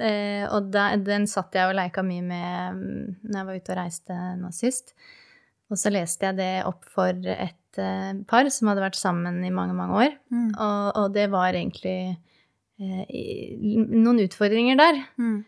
Eh, 0.00 0.44
og 0.48 0.70
da, 0.72 0.90
den 0.96 1.26
satt 1.30 1.54
jeg 1.54 1.68
og 1.68 1.76
leika 1.76 2.02
mye 2.06 2.24
med 2.24 2.78
mm, 2.78 3.08
når 3.26 3.36
jeg 3.38 3.48
var 3.48 3.58
ute 3.58 3.72
og 3.74 3.78
reiste 3.78 4.18
nå 4.40 4.50
sist. 4.54 4.94
Og 5.70 5.78
så 5.78 5.92
leste 5.92 6.26
jeg 6.26 6.38
det 6.40 6.52
opp 6.66 6.86
for 6.90 7.14
et 7.14 7.78
eh, 7.78 8.12
par 8.30 8.48
som 8.50 8.70
hadde 8.70 8.82
vært 8.86 8.98
sammen 8.98 9.42
i 9.46 9.52
mange, 9.54 9.76
mange 9.78 9.98
år. 10.06 10.16
Mm. 10.32 10.48
Og, 10.56 10.86
og 11.02 11.14
det 11.14 11.28
var 11.34 11.54
egentlig 11.54 12.16
noen 12.80 14.22
utfordringer 14.24 14.78
der. 14.80 15.00
Mm. 15.20 15.40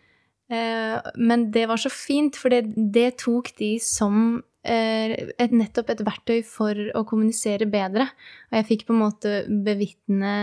Eh, 0.53 1.13
men 1.17 1.51
det 1.55 1.67
var 1.71 1.81
så 1.81 1.93
fint, 1.93 2.37
for 2.37 2.53
det, 2.53 2.67
det 2.77 3.17
tok 3.23 3.53
de 3.61 3.75
som 3.83 4.43
eh, 4.65 5.15
et, 5.39 5.55
nettopp 5.55 5.95
et 5.95 6.05
verktøy 6.05 6.43
for 6.47 6.77
å 6.97 7.05
kommunisere 7.09 7.69
bedre. 7.71 8.11
Og 8.51 8.61
jeg 8.61 8.69
fikk 8.69 8.87
på 8.89 8.97
en 8.97 9.03
måte 9.05 9.35
bevitne 9.49 10.37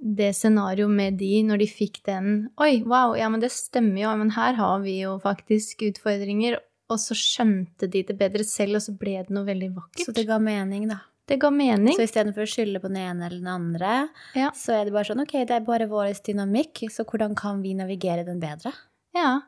det 0.00 0.30
scenarioet 0.36 0.96
med 0.96 1.18
de 1.20 1.42
når 1.44 1.60
de 1.60 1.66
fikk 1.68 1.98
den 2.08 2.28
Oi, 2.56 2.78
wow, 2.88 3.12
ja, 3.18 3.28
men 3.28 3.42
det 3.42 3.50
stemmer 3.52 4.00
jo, 4.00 4.14
men 4.16 4.32
her 4.32 4.56
har 4.56 4.80
vi 4.84 5.02
jo 5.02 5.18
faktisk 5.22 5.84
utfordringer. 5.90 6.60
Og 6.90 6.98
så 6.98 7.14
skjønte 7.14 7.86
de 7.86 8.02
det 8.02 8.16
bedre 8.18 8.42
selv, 8.42 8.80
og 8.80 8.82
så 8.82 8.96
ble 8.98 9.20
det 9.22 9.34
noe 9.34 9.46
veldig 9.46 9.68
vakkert. 9.76 10.08
Så 10.08 10.14
det 10.16 10.26
ga 10.26 10.40
mening, 10.42 10.88
da. 10.90 11.04
Det 11.30 11.38
ga 11.40 11.50
mening. 11.54 11.94
Så 11.96 12.04
istedenfor 12.08 12.42
å 12.44 12.50
skylde 12.50 12.80
på 12.82 12.90
den 12.90 12.98
ene 13.00 13.26
eller 13.28 13.38
den 13.38 13.52
andre, 13.54 13.92
Ja. 14.36 14.50
så 14.56 14.74
er 14.80 14.84
det 14.88 14.92
bare 14.96 15.06
sånn 15.08 15.22
Ok, 15.22 15.32
det 15.46 15.50
er 15.56 15.64
bare 15.66 15.86
vår 15.90 16.10
dynamikk, 16.26 16.84
så 16.90 17.04
hvordan 17.06 17.36
kan 17.38 17.62
vi 17.62 17.74
navigere 17.78 18.24
den 18.26 18.40
bedre? 18.42 18.72
Ja, 19.14 19.40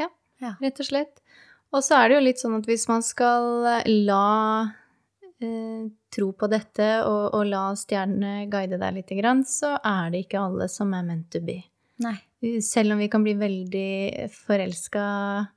ja, 0.00 0.08
Ja. 0.40 0.54
rett 0.60 0.80
og 0.80 0.86
slett. 0.88 1.20
Og 1.72 1.82
så 1.82 1.96
er 2.00 2.08
det 2.08 2.16
jo 2.16 2.24
litt 2.24 2.38
sånn 2.40 2.56
at 2.58 2.66
hvis 2.66 2.88
man 2.88 3.02
skal 3.02 3.64
eh, 3.66 3.82
la 4.06 4.72
eh, 5.42 5.88
tro 6.14 6.30
på 6.32 6.48
dette 6.48 6.86
og, 7.04 7.34
og 7.36 7.46
la 7.50 7.64
stjernene 7.76 8.48
guide 8.48 8.78
deg 8.80 8.94
lite 8.94 9.18
grann, 9.20 9.42
så 9.44 9.74
er 9.84 10.10
det 10.10 10.24
ikke 10.26 10.40
alle 10.40 10.68
som 10.72 10.94
er 10.96 11.02
meant 11.04 11.28
to 11.30 11.40
be. 11.44 11.58
Nei. 12.00 12.16
Selv 12.62 12.92
om 12.92 12.98
vi 13.00 13.08
kan 13.08 13.24
bli 13.24 13.34
veldig 13.34 14.30
forelska 14.30 15.48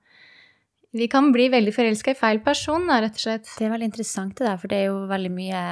Vi 0.91 1.07
kan 1.07 1.31
bli 1.31 1.49
veldig 1.53 1.73
forelska 1.75 2.15
i 2.15 2.17
feil 2.17 2.39
person, 2.41 2.87
da, 2.89 2.97
rett 3.03 3.17
og 3.19 3.21
slett. 3.21 3.49
Det 3.59 3.67
er 3.67 3.73
veldig 3.75 3.89
interessant 3.91 4.37
det 4.39 4.47
der, 4.47 4.57
for 4.57 4.71
det 4.71 4.79
er 4.79 4.87
jo 4.89 5.03
veldig 5.09 5.31
mye 5.35 5.63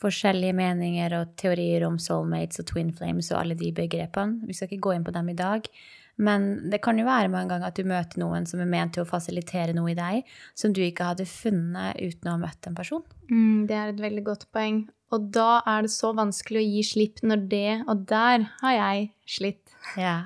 forskjellige 0.00 0.56
meninger 0.56 1.14
og 1.18 1.32
teorier 1.40 1.84
om 1.88 1.98
soulmates 2.00 2.62
og 2.62 2.68
twin 2.70 2.92
flames 2.96 3.32
og 3.34 3.40
alle 3.42 3.56
de 3.58 3.72
begrepene. 3.76 4.46
Vi 4.48 4.56
skal 4.56 4.70
ikke 4.70 4.84
gå 4.86 4.94
inn 4.96 5.06
på 5.06 5.14
dem 5.16 5.32
i 5.32 5.36
dag. 5.38 5.66
Men 6.20 6.70
det 6.70 6.82
kan 6.84 6.98
jo 7.00 7.06
være 7.06 7.30
mange 7.32 7.48
ganger 7.54 7.70
at 7.70 7.78
du 7.78 7.88
møter 7.88 8.20
noen 8.20 8.44
som 8.48 8.60
er 8.60 8.68
ment 8.68 8.92
til 8.94 9.06
å 9.06 9.08
fasilitere 9.08 9.72
noe 9.76 9.94
i 9.94 9.96
deg, 9.96 10.26
som 10.58 10.74
du 10.76 10.82
ikke 10.84 11.06
hadde 11.12 11.28
funnet 11.28 11.96
uten 11.96 12.28
å 12.28 12.34
ha 12.34 12.40
møtt 12.42 12.68
en 12.68 12.76
person. 12.76 13.04
Mm, 13.30 13.66
det 13.70 13.76
er 13.78 13.92
et 13.92 14.02
veldig 14.04 14.24
godt 14.26 14.46
poeng. 14.52 14.82
Og 15.10 15.30
da 15.34 15.62
er 15.66 15.86
det 15.86 15.92
så 15.94 16.12
vanskelig 16.14 16.60
å 16.60 16.68
gi 16.68 16.82
slipp 16.86 17.24
når 17.26 17.46
det 17.50 17.70
Og 17.90 18.04
der 18.10 18.46
har 18.60 18.76
jeg 18.76 19.10
slitt. 19.26 19.69
Ja. 19.96 20.24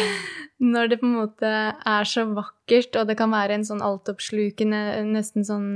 Når 0.74 0.88
det 0.90 0.98
på 1.00 1.06
en 1.06 1.14
måte 1.20 1.50
er 1.86 2.04
så 2.08 2.24
vakkert, 2.34 2.96
og 3.00 3.06
det 3.08 3.16
kan 3.20 3.30
være 3.30 3.54
en 3.58 3.64
sånn 3.68 3.82
altoppslukende, 3.84 4.80
nesten 5.06 5.44
sånn 5.46 5.68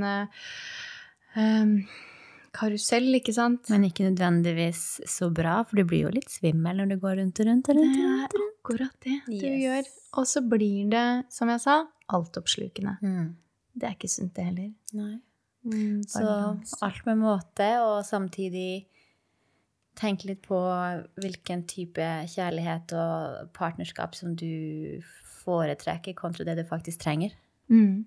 em, 1.38 1.74
karusell, 2.52 3.08
ikke 3.16 3.32
sant? 3.36 3.70
Men 3.72 3.86
ikke 3.88 4.08
nødvendigvis 4.10 4.82
så 5.08 5.30
bra, 5.34 5.60
for 5.68 5.80
du 5.80 5.86
blir 5.88 6.06
jo 6.08 6.14
litt 6.18 6.30
svimmel 6.32 6.82
når 6.82 6.94
du 6.94 6.96
går 7.02 7.18
rundt 7.22 7.40
og 7.40 7.48
rundt 7.48 7.70
og 7.72 7.78
det 7.78 7.84
rundt. 7.86 7.96
og 7.96 8.04
er 8.04 8.12
rundt, 8.12 8.34
og 8.34 8.40
rundt. 8.42 8.56
akkurat 8.62 9.06
det 9.06 9.18
du 9.26 9.32
Yes. 9.38 9.62
gjør. 9.64 9.92
Og 10.20 10.26
så 10.28 10.42
blir 10.48 10.90
det, 10.92 11.06
som 11.32 11.48
jeg 11.48 11.60
sa, 11.64 11.76
altoppslukende. 12.12 12.98
Mm. 13.02 13.28
Det 13.74 13.88
er 13.88 13.94
ikke 13.96 14.10
sunt, 14.12 14.34
det 14.36 14.44
heller. 14.50 14.72
Nei. 14.92 15.14
Mm, 15.64 16.02
Så 16.10 16.58
alt 16.82 17.06
med 17.06 17.16
måte, 17.22 17.68
og 17.86 18.02
samtidig 18.04 18.84
tenke 19.98 20.26
litt 20.30 20.42
på 20.46 20.58
hvilken 21.20 21.64
type 21.68 22.04
kjærlighet 22.32 22.94
og 22.96 23.50
partnerskap 23.56 24.14
som 24.16 24.34
du 24.38 25.00
foretrekker 25.42 26.14
kontra 26.16 26.46
det 26.48 26.56
du 26.60 26.64
faktisk 26.68 27.02
trenger. 27.04 27.34
Mm. 27.68 28.04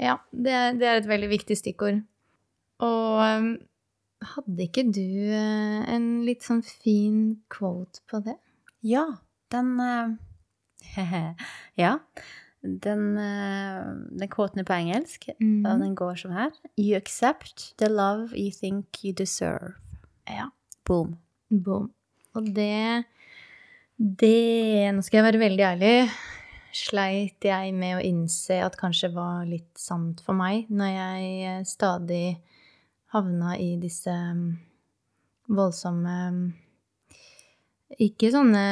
Ja, 0.00 0.16
det, 0.32 0.54
det 0.80 0.88
er 0.88 1.00
et 1.02 1.08
veldig 1.10 1.28
viktig 1.34 1.56
stikkord. 1.58 2.00
Og 2.82 3.22
hadde 4.32 4.62
ikke 4.64 4.84
du 4.94 5.02
eh, 5.34 5.82
en 5.94 6.06
litt 6.26 6.44
sånn 6.46 6.62
fin 6.66 7.42
quote 7.52 8.00
på 8.10 8.22
det? 8.24 8.36
Ja, 8.86 9.04
den 9.52 9.74
eh, 9.82 10.14
Ja. 11.82 11.96
Den, 12.62 13.16
eh, 13.18 13.86
den 14.14 14.28
quoten 14.30 14.62
er 14.62 14.66
på 14.68 14.76
engelsk, 14.78 15.28
Mm. 15.42 15.64
og 15.66 15.80
den 15.82 15.94
går 15.98 16.14
som 16.20 16.30
her. 16.36 16.52
You 16.78 16.94
accept 16.96 17.72
the 17.82 17.88
love 17.90 18.36
you 18.38 18.52
think 18.54 19.02
you 19.02 19.10
deserve. 19.12 19.74
Ja. 20.30 20.46
Boom. 20.86 21.16
Boom. 21.50 21.90
Og 22.34 22.48
det 22.54 23.04
Det 23.96 24.92
Nå 24.94 25.02
skal 25.04 25.20
jeg 25.20 25.28
være 25.28 25.42
veldig 25.42 25.64
ærlig. 25.66 25.96
Sleit 26.72 27.44
jeg 27.44 27.74
med 27.76 27.98
å 27.98 28.04
innse 28.04 28.56
at 28.64 28.78
kanskje 28.80 29.12
var 29.12 29.44
litt 29.44 29.76
sant 29.76 30.22
for 30.24 30.32
meg, 30.32 30.70
når 30.72 30.88
jeg 30.88 31.32
eh, 31.44 31.64
stadig 31.68 32.26
havna 33.12 33.58
i 33.60 33.74
disse 33.76 34.08
mm, 34.08 34.46
voldsomme 35.52 36.14
mm, 36.32 36.46
Ikke 38.00 38.30
sånne 38.32 38.64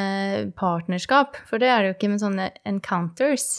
partnerskap, 0.57 1.37
for 1.45 1.61
det 1.61 1.69
er 1.69 1.83
det 1.83 1.90
jo 1.90 1.99
ikke, 1.99 2.09
men 2.14 2.23
sånne 2.23 2.49
encounters. 2.64 3.50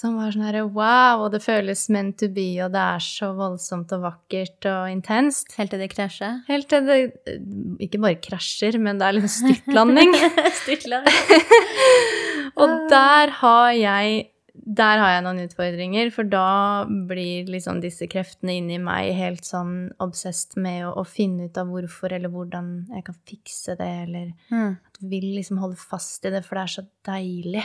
Som 0.00 0.14
var 0.16 0.30
sånn 0.32 0.46
herre 0.46 0.62
wow, 0.64 1.26
og 1.26 1.34
det 1.34 1.42
føles 1.44 1.82
meant 1.92 2.14
to 2.22 2.30
be, 2.32 2.54
og 2.64 2.70
det 2.72 2.80
er 2.80 3.02
så 3.04 3.34
voldsomt 3.36 3.90
og 3.92 4.06
vakkert 4.06 4.64
og 4.70 4.86
intenst. 4.88 5.52
Helt 5.58 5.74
til 5.74 5.82
det 5.82 5.90
krasjer. 5.92 6.38
Helt 6.46 6.70
til 6.72 6.86
det 6.88 6.96
eh, 7.28 7.42
ikke 7.84 8.00
bare 8.00 8.16
krasjer, 8.24 8.78
men 8.80 8.96
det 8.96 9.10
er 9.10 9.18
litt 9.18 9.34
styrtlanding. 9.34 10.16
Styrtlanding. 10.62 11.44
og 12.62 12.72
der 12.88 13.34
har 13.42 13.74
jeg 13.76 14.22
der 14.54 14.98
har 14.98 15.10
jeg 15.14 15.22
noen 15.24 15.42
utfordringer, 15.44 16.10
for 16.14 16.26
da 16.26 16.84
blir 17.08 17.46
liksom 17.50 17.80
disse 17.82 18.06
kreftene 18.10 18.56
inni 18.58 18.78
meg 18.82 19.12
helt 19.14 19.44
sånn 19.46 19.92
obsessed 20.02 20.56
med 20.60 20.84
å, 20.88 20.92
å 21.00 21.04
finne 21.06 21.46
ut 21.48 21.60
av 21.60 21.70
hvorfor 21.70 22.12
eller 22.16 22.32
hvordan 22.32 22.70
jeg 22.90 23.04
kan 23.06 23.18
fikse 23.30 23.76
det, 23.78 23.90
eller 24.08 24.32
Mm. 24.50 24.76
at 24.76 25.00
vil 25.12 25.28
liksom 25.36 25.58
holde 25.62 25.76
fast 25.78 26.24
i 26.26 26.30
det, 26.30 26.44
for 26.44 26.56
det 26.58 26.62
er 26.62 26.74
så 26.74 26.86
deilig. 27.06 27.64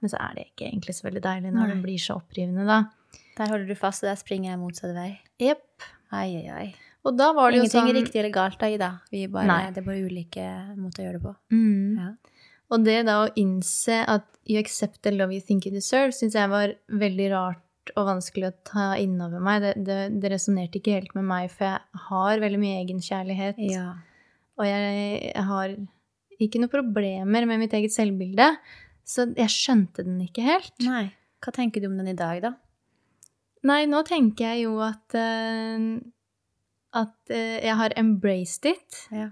Men 0.00 0.10
så 0.10 0.16
er 0.20 0.34
det 0.34 0.46
ikke 0.50 0.70
egentlig 0.70 0.94
så 0.96 1.08
veldig 1.08 1.22
deilig 1.22 1.52
når 1.52 1.66
Nei. 1.66 1.74
det 1.74 1.82
blir 1.84 1.98
så 1.98 2.16
opprivende, 2.20 2.66
da. 2.66 2.84
Der 3.36 3.48
holder 3.52 3.66
du 3.68 3.74
fast, 3.74 4.02
og 4.02 4.08
der 4.10 4.16
springer 4.16 4.50
jeg 4.54 4.58
motsatt 4.60 4.94
vei. 4.96 5.10
Jepp. 5.38 5.84
Ai, 6.12 6.30
ai, 6.40 6.48
ai. 6.48 6.74
Og 7.06 7.14
da 7.16 7.32
var 7.36 7.50
det 7.52 7.58
jo 7.60 7.62
Ingenting 7.66 7.80
sånn 7.82 7.90
er 7.92 8.00
riktig 8.00 8.18
eller 8.18 8.32
galt 8.34 8.58
da, 8.58 8.66
Ida. 8.66 8.90
Vi 9.12 9.26
bare, 9.30 9.70
det 9.70 9.78
er 9.82 9.86
bare 9.86 10.02
ulike 10.02 10.46
måter 10.76 11.04
å 11.04 11.06
gjøre 11.06 11.20
det 11.20 11.22
på. 11.22 11.34
Mm. 11.54 11.98
Ja. 12.00 12.08
Og 12.74 12.82
det 12.86 13.02
da 13.06 13.20
å 13.22 13.32
innse 13.38 14.00
at 14.10 14.26
you 14.46 14.58
accept 14.58 15.02
the 15.06 15.12
love 15.14 15.34
you 15.34 15.42
think 15.42 15.66
you 15.66 15.74
deserve, 15.74 16.14
syns 16.14 16.34
jeg 16.38 16.50
var 16.50 16.74
veldig 16.90 17.28
rart 17.34 17.92
og 17.94 18.08
vanskelig 18.08 18.48
å 18.48 18.56
ta 18.66 18.86
innover 18.98 19.42
meg. 19.42 19.62
Det, 19.62 19.72
det, 19.86 19.98
det 20.22 20.32
resonnerte 20.32 20.80
ikke 20.80 20.96
helt 20.96 21.14
med 21.18 21.28
meg, 21.28 21.50
for 21.52 21.68
jeg 21.68 22.06
har 22.08 22.42
veldig 22.42 22.58
mye 22.62 22.80
egenkjærlighet. 22.82 23.60
Ja. 23.70 23.92
Og 24.58 24.66
jeg, 24.66 24.96
jeg 25.30 25.46
har 25.50 25.76
ikke 26.42 26.60
noen 26.60 26.72
problemer 26.72 27.46
med 27.48 27.62
mitt 27.62 27.76
eget 27.76 27.94
selvbilde. 27.94 28.50
Så 29.06 29.28
jeg 29.36 29.52
skjønte 29.54 30.02
den 30.06 30.18
ikke 30.24 30.44
helt. 30.46 30.74
Nei. 30.82 31.08
Hva 31.44 31.54
tenker 31.54 31.82
du 31.82 31.86
om 31.90 31.98
den 32.00 32.10
i 32.10 32.18
dag, 32.18 32.40
da? 32.42 32.56
Nei, 33.66 33.84
nå 33.90 34.02
tenker 34.06 34.52
jeg 34.52 34.66
jo 34.66 34.76
at 34.84 35.16
uh, 35.18 35.96
At 36.96 37.32
uh, 37.32 37.56
jeg 37.62 37.74
har 37.78 37.94
embraced 37.98 38.66
it. 38.66 39.00
Ja. 39.14 39.30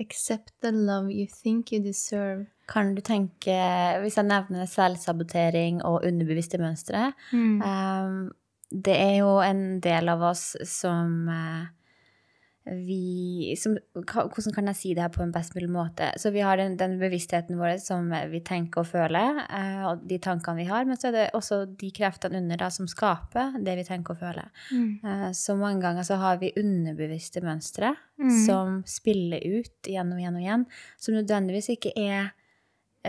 Accept 0.00 0.52
the 0.62 0.72
love 0.72 1.12
you 1.12 1.26
think 1.28 1.72
you 1.72 1.82
deserve. 1.82 2.48
Kan 2.66 2.94
du 2.94 3.00
tenke, 3.04 3.54
hvis 4.00 4.16
jeg 4.16 4.24
nevner 4.28 4.66
selvsabotering 4.70 5.82
og 5.84 6.04
underbevisste 6.04 6.58
mønstre 6.58 7.12
Mm. 7.32 7.60
um, 7.62 8.32
Det 8.72 8.96
er 8.96 9.18
jo 9.20 9.38
en 9.44 9.80
del 9.80 10.08
av 10.08 10.22
oss 10.22 10.56
som 10.66 11.28
uh, 11.28 11.66
vi 12.64 13.52
som, 13.60 13.74
Hvordan 13.92 14.54
kan 14.56 14.70
jeg 14.70 14.76
si 14.78 14.92
det 14.96 15.02
her 15.04 15.10
på 15.12 15.20
en 15.22 15.32
best 15.34 15.52
mulig 15.54 15.68
måte? 15.68 16.06
Så 16.16 16.30
vi 16.32 16.40
har 16.40 16.56
den, 16.56 16.78
den 16.80 16.94
bevisstheten 16.98 17.58
vår 17.60 17.76
som 17.84 18.08
vi 18.30 18.40
tenker 18.40 18.80
og 18.80 18.88
føler, 18.88 19.42
uh, 19.52 19.82
og 19.90 20.06
de 20.08 20.16
tankene 20.18 20.62
vi 20.62 20.64
har, 20.70 20.86
men 20.88 20.96
så 20.96 21.10
er 21.10 21.12
det 21.12 21.26
også 21.36 21.58
de 21.76 21.90
kreftene 21.92 22.40
under 22.40 22.56
da, 22.64 22.70
som 22.72 22.88
skaper 22.88 23.58
det 23.62 23.74
vi 23.82 23.84
tenker 23.84 24.16
og 24.16 24.22
føler. 24.22 24.48
Mm. 24.72 24.86
Uh, 25.04 25.28
Så 25.36 25.58
mange 25.60 25.82
ganger 25.84 26.08
så 26.08 26.16
har 26.16 26.40
vi 26.40 26.54
underbevisste 26.56 27.44
mønstre 27.44 27.94
Mm. 28.16 28.46
som 28.46 28.82
spiller 28.86 29.42
ut 29.42 29.88
igjen 29.90 30.12
og 30.14 30.18
igjen 30.20 30.36
og 30.38 30.42
igjen, 30.44 30.64
som 30.96 31.14
nødvendigvis 31.16 31.68
ikke 31.74 31.90
er 31.98 32.28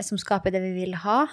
som 0.04 0.18
skaper 0.20 0.52
det 0.52 0.60
vi 0.64 0.72
vil 0.76 0.94
ha. 1.06 1.26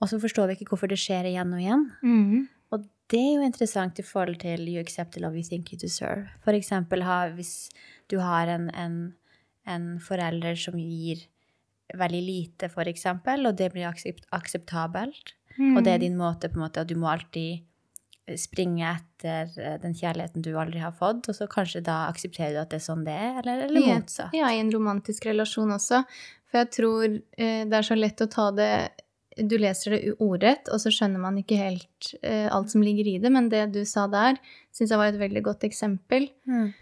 Og 0.00 0.08
så 0.08 0.20
forstår 0.20 0.48
vi 0.48 0.56
ikke 0.56 0.70
hvorfor 0.72 0.88
det 0.92 0.98
skjer 1.00 1.28
igjen 1.30 1.52
og 1.56 1.60
igjen. 1.60 1.84
Mm. 2.02 2.48
Og 2.72 2.84
det 3.12 3.20
er 3.20 3.32
jo 3.36 3.46
interessant 3.46 3.98
i 3.98 4.04
forhold 4.04 4.40
til 4.42 4.66
you 4.68 4.80
accept 4.80 5.14
the 5.14 5.20
love 5.20 5.36
you 5.36 5.44
think 5.46 5.72
you 5.72 5.78
deserve. 5.80 6.28
For 6.44 6.52
eksempel 6.56 7.04
hvis 7.36 7.70
du 8.10 8.18
har 8.20 8.48
en, 8.48 8.68
en, 8.74 9.14
en 9.66 9.88
forelder 10.00 10.56
som 10.56 10.78
gir 10.78 11.26
veldig 11.94 12.22
lite, 12.22 12.68
for 12.68 12.88
eksempel, 12.88 13.46
og 13.46 13.56
det 13.56 13.72
blir 13.72 13.86
aksept, 13.88 14.26
akseptabelt, 14.32 15.34
Mm. 15.56 15.76
og 15.76 15.84
det 15.86 15.92
er 15.94 15.98
din 16.02 16.16
måte 16.18 16.50
på 16.52 16.58
en 16.58 16.66
måte 16.66 16.82
at 16.82 16.88
du 16.90 16.98
må 17.00 17.08
alltid 17.08 17.62
springe 18.34 18.88
etter 18.90 19.50
eh, 19.62 19.76
den 19.82 19.94
kjærligheten 19.94 20.42
du 20.42 20.50
aldri 20.58 20.82
har 20.82 20.94
fått, 20.96 21.28
og 21.30 21.36
så 21.38 21.46
kanskje 21.50 21.84
da 21.86 22.06
aksepterer 22.10 22.56
du 22.56 22.60
at 22.64 22.72
det 22.72 22.80
er 22.80 22.86
sånn 22.88 23.04
det 23.06 23.14
er, 23.14 23.40
eller, 23.42 23.66
eller 23.68 23.90
motsatt? 24.00 24.34
Ja, 24.36 24.50
i 24.50 24.60
en 24.62 24.72
romantisk 24.74 25.28
relasjon 25.28 25.74
også. 25.76 26.02
For 26.50 26.62
jeg 26.64 26.72
tror 26.74 27.04
eh, 27.06 27.62
det 27.68 27.78
er 27.78 27.86
så 27.86 27.98
lett 27.98 28.22
å 28.22 28.30
ta 28.30 28.48
det 28.54 28.70
Du 29.36 29.58
leser 29.60 29.92
det 29.92 30.14
ordrett, 30.24 30.70
og 30.72 30.80
så 30.80 30.90
skjønner 30.94 31.20
man 31.20 31.36
ikke 31.38 31.58
helt 31.60 32.10
eh, 32.22 32.48
alt 32.48 32.72
som 32.72 32.82
ligger 32.82 33.06
i 33.10 33.18
det, 33.22 33.30
men 33.30 33.50
det 33.52 33.66
du 33.74 33.82
sa 33.84 34.06
der, 34.08 34.40
syns 34.74 34.94
jeg 34.94 34.98
var 34.98 35.12
et 35.12 35.20
veldig 35.20 35.42
godt 35.44 35.66
eksempel. 35.68 36.30
Mm. 36.48 36.72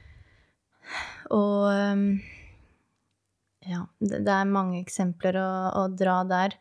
Og 1.35 1.67
ja, 3.65 3.81
det, 3.99 4.21
det 4.23 4.33
er 4.33 4.51
mange 4.55 4.79
eksempler 4.79 5.39
å, 5.41 5.51
å 5.83 5.85
dra 5.91 6.21
der. 6.29 6.57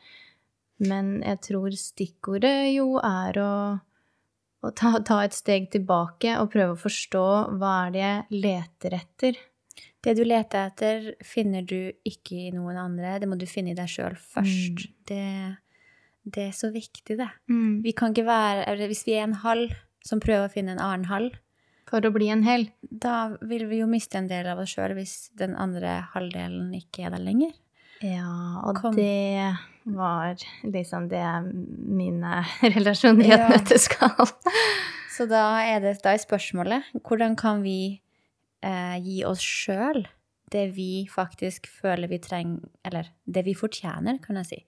Men 0.83 1.19
jeg 1.21 1.39
tror 1.45 1.75
stikkordet 1.77 2.73
jo 2.73 2.95
er 3.03 3.37
å, 3.43 3.53
å 4.63 4.72
ta, 4.75 4.93
ta 5.03 5.22
et 5.25 5.36
steg 5.36 5.70
tilbake 5.74 6.38
og 6.39 6.51
prøve 6.53 6.75
å 6.75 6.79
forstå 6.79 7.24
hva 7.60 7.74
er 7.88 7.91
det 7.96 8.03
jeg 8.03 8.43
leter 8.46 8.96
etter. 9.00 9.39
Det 10.03 10.13
du 10.17 10.24
leter 10.27 10.67
etter, 10.70 11.05
finner 11.24 11.63
du 11.67 11.91
ikke 12.08 12.36
i 12.48 12.51
noen 12.55 12.77
andre. 12.79 13.17
Det 13.22 13.27
må 13.32 13.38
du 13.39 13.46
finne 13.48 13.72
i 13.72 13.77
deg 13.77 13.88
sjøl 13.91 14.15
først. 14.20 14.86
Det, 15.08 15.22
det 16.27 16.48
er 16.50 16.55
så 16.55 16.70
viktig, 16.74 17.15
det. 17.20 17.29
Vi 17.84 17.93
kan 17.96 18.12
ikke 18.12 18.25
være 18.27 18.75
Hvis 18.88 19.05
vi 19.08 19.15
er 19.17 19.27
en 19.29 19.39
halv 19.46 19.72
som 20.03 20.20
prøver 20.24 20.50
å 20.50 20.51
finne 20.51 20.75
en 20.75 20.84
annen 20.84 21.08
halv 21.08 21.36
For 21.88 22.03
å 22.03 22.12
bli 22.12 22.27
en 22.34 22.43
hel. 22.43 22.67
da 22.82 23.38
vil 23.41 23.67
vi 23.70 23.79
jo 23.79 23.88
miste 23.88 24.17
en 24.20 24.27
del 24.27 24.48
av 24.51 24.60
oss 24.63 24.75
sjøl 24.75 24.96
hvis 24.98 25.29
den 25.39 25.55
andre 25.55 26.01
halvdelen 26.13 26.74
ikke 26.75 27.05
er 27.08 27.15
der 27.15 27.24
lenger. 27.24 27.53
Ja, 28.03 28.60
og 28.67 28.82
Kom. 28.82 28.96
det 29.00 29.55
var 29.85 30.35
liksom 30.63 31.09
det 31.11 31.23
mine 31.53 32.45
relasjoner 32.75 33.25
i 33.25 33.31
et 33.33 33.39
Ja. 33.39 33.49
nøtteskall. 33.51 34.29
Så 35.17 35.27
da 35.29 35.43
er, 35.61 35.79
det, 35.83 35.97
da 36.03 36.13
er 36.15 36.21
spørsmålet 36.23 36.87
hvordan 37.05 37.35
kan 37.37 37.61
vi 37.65 37.99
eh, 38.65 38.95
gi 39.03 39.19
oss 39.29 39.43
sjøl 39.43 40.05
det 40.53 40.67
vi 40.75 41.07
faktisk 41.09 41.65
føler 41.69 42.07
vi 42.09 42.19
trenger, 42.21 42.59
eller 42.85 43.07
det 43.25 43.41
vi 43.45 43.53
fortjener, 43.57 44.19
kan 44.21 44.37
jeg 44.41 44.45
si, 44.51 44.59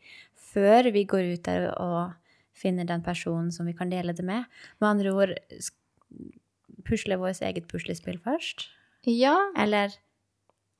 før 0.53 0.87
vi 0.93 1.03
går 1.05 1.33
ut 1.35 1.43
der 1.45 1.67
og 1.77 2.13
finner 2.57 2.85
den 2.89 3.03
personen 3.05 3.51
som 3.53 3.67
vi 3.69 3.73
kan 3.77 3.89
dele 3.91 4.13
det 4.17 4.25
med. 4.25 4.45
Med 4.81 4.89
andre 4.89 5.11
ord 5.13 5.33
pusle 6.85 7.17
vårt 7.21 7.41
eget 7.45 7.67
puslespill 7.69 8.17
først. 8.23 8.67
Ja, 9.05 9.35
Eller 9.57 9.93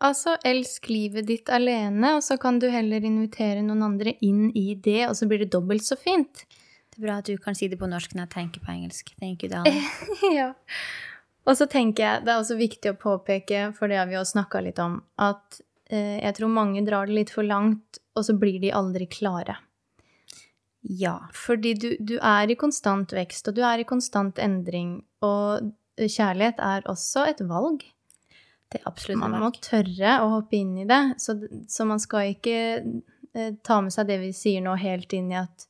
Altså, 0.04 0.36
elsk 0.44 0.90
livet 0.92 1.28
ditt 1.30 1.50
alene, 1.54 2.18
og 2.18 2.24
så 2.26 2.36
kan 2.42 2.60
du 2.60 2.68
heller 2.72 3.04
invitere 3.08 3.64
noen 3.64 3.84
andre 3.86 4.18
inn 4.26 4.50
i 4.52 4.74
det, 4.76 5.06
og 5.08 5.16
så 5.16 5.28
blir 5.30 5.46
det 5.46 5.54
dobbelt 5.54 5.86
så 5.86 5.96
fint. 5.96 6.44
det 6.92 7.00
er 7.00 7.06
bra 7.08 7.20
at 7.20 7.30
du 7.30 7.38
kan 7.40 7.56
si 7.56 7.68
det 7.72 7.80
på 7.80 7.88
norsk 7.88 8.16
når 8.16 8.26
jeg 8.26 8.34
tenker 8.34 8.64
på 8.64 8.74
engelsk. 8.74 9.14
Thank 9.20 9.44
you, 9.44 9.50
darling. 9.52 9.80
ja. 10.40 10.52
Og 11.46 11.56
så 11.58 11.68
tenker 11.70 12.04
jeg, 12.04 12.26
det 12.26 12.34
er 12.34 12.42
også 12.42 12.58
viktig 12.60 12.92
å 12.92 13.00
påpeke, 13.00 13.70
for 13.78 13.88
det 13.88 14.02
har 14.02 14.10
vi 14.10 14.18
jo 14.18 14.26
snakka 14.26 14.64
litt 14.66 14.82
om, 14.84 15.00
at 15.22 15.62
eh, 15.88 16.20
jeg 16.20 16.38
tror 16.40 16.52
mange 16.52 16.84
drar 16.88 17.08
det 17.08 17.16
litt 17.20 17.32
for 17.32 17.48
langt, 17.48 18.02
og 18.18 18.28
så 18.28 18.36
blir 18.40 18.60
de 18.64 18.74
aldri 18.76 19.08
klare. 19.12 19.60
Ja. 20.86 21.18
Fordi 21.34 21.74
du, 21.74 21.90
du 22.00 22.18
er 22.20 22.52
i 22.52 22.58
konstant 22.60 23.14
vekst, 23.16 23.48
og 23.48 23.58
du 23.58 23.64
er 23.66 23.82
i 23.82 23.88
konstant 23.88 24.42
endring, 24.42 25.00
og 25.26 25.72
kjærlighet 25.96 26.60
er 26.60 26.88
også 26.92 27.30
et 27.32 27.46
valg. 27.48 27.86
Det 28.76 28.82
er 28.82 28.90
absolutt 28.92 29.22
Man 29.24 29.38
må 29.40 29.52
tørre 29.64 30.16
å 30.24 30.32
hoppe 30.38 30.60
inn 30.60 30.76
i 30.84 30.88
det, 30.90 31.02
så, 31.22 31.38
så 31.72 31.88
man 31.88 32.02
skal 32.04 32.34
ikke 32.36 32.58
eh, 33.34 33.52
ta 33.64 33.82
med 33.82 33.96
seg 33.96 34.10
det 34.12 34.20
vi 34.22 34.34
sier 34.36 34.64
nå, 34.66 34.76
helt 34.82 35.16
inn 35.16 35.32
i 35.32 35.40
at 35.40 35.68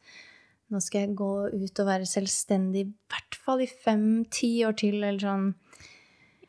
nå 0.73 0.81
skal 0.81 1.03
jeg 1.05 1.17
gå 1.19 1.33
ut 1.53 1.81
og 1.83 1.87
være 1.91 2.07
selvstendig 2.09 2.81
i 2.87 2.93
hvert 3.13 3.37
fall 3.37 3.61
i 3.61 3.69
fem-ti 3.69 4.55
år 4.65 4.73
til, 4.81 4.97
eller 5.03 5.21
sånn. 5.21 5.51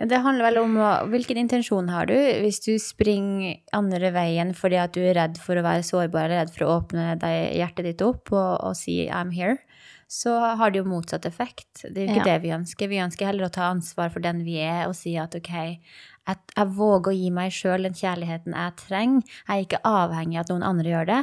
Ja, 0.00 0.06
Det 0.08 0.22
handler 0.25 0.48
vel 0.50 0.58
om 0.62 0.78
hvilken 1.12 1.38
intensjon 1.40 1.88
har 1.92 2.08
du. 2.08 2.14
Hvis 2.14 2.62
du 2.64 2.75
springer 2.80 3.58
andre 3.76 4.10
veien 4.16 4.54
fordi 4.56 4.80
at 4.80 4.97
du 4.97 5.02
er 5.04 5.16
redd 5.16 5.36
for 5.40 5.56
å 5.56 5.64
være 5.64 5.84
sårbar, 5.84 6.26
eller 6.30 6.42
redd 6.45 6.52
for 6.56 6.64
å 6.66 6.73
åpne 6.80 7.14
deg, 7.21 7.36
hjertet 7.60 7.90
ditt 7.90 8.04
opp 8.04 8.32
og, 8.32 8.56
og 8.64 8.76
si 8.76 9.04
'I'm 9.08 9.32
here', 9.36 9.60
så 10.08 10.32
har 10.56 10.71
det 10.71 10.78
jo 10.80 10.88
motsatt 10.88 11.26
effekt. 11.26 11.82
Det 11.82 11.97
er 11.97 12.04
jo 12.06 12.12
ikke 12.12 12.26
Ja. 12.26 12.32
det 12.32 12.42
vi 12.42 12.52
ønsker. 12.56 12.88
Vi 12.88 13.02
ønsker 13.02 13.26
heller 13.26 13.49
å 13.49 13.52
ta 13.52 13.71
ansvar 13.73 14.12
for 14.12 14.21
den 14.21 14.45
vi 14.45 14.60
er, 14.62 14.86
og 14.86 14.95
si 14.95 15.16
at 15.16 15.34
ok, 15.34 15.80
jeg, 16.26 16.41
jeg 16.56 16.73
våger 16.76 17.12
å 17.12 17.17
gi 17.17 17.28
meg 17.34 17.54
sjøl 17.54 17.86
den 17.86 17.97
kjærligheten 17.97 18.56
jeg 18.56 18.75
trenger. 18.80 19.36
Jeg 19.47 19.52
er 19.54 19.67
ikke 19.67 19.84
avhengig 19.86 20.41
av 20.41 20.47
at 20.47 20.52
noen 20.54 20.67
andre 20.67 20.93
gjør 20.93 21.08
det. 21.12 21.21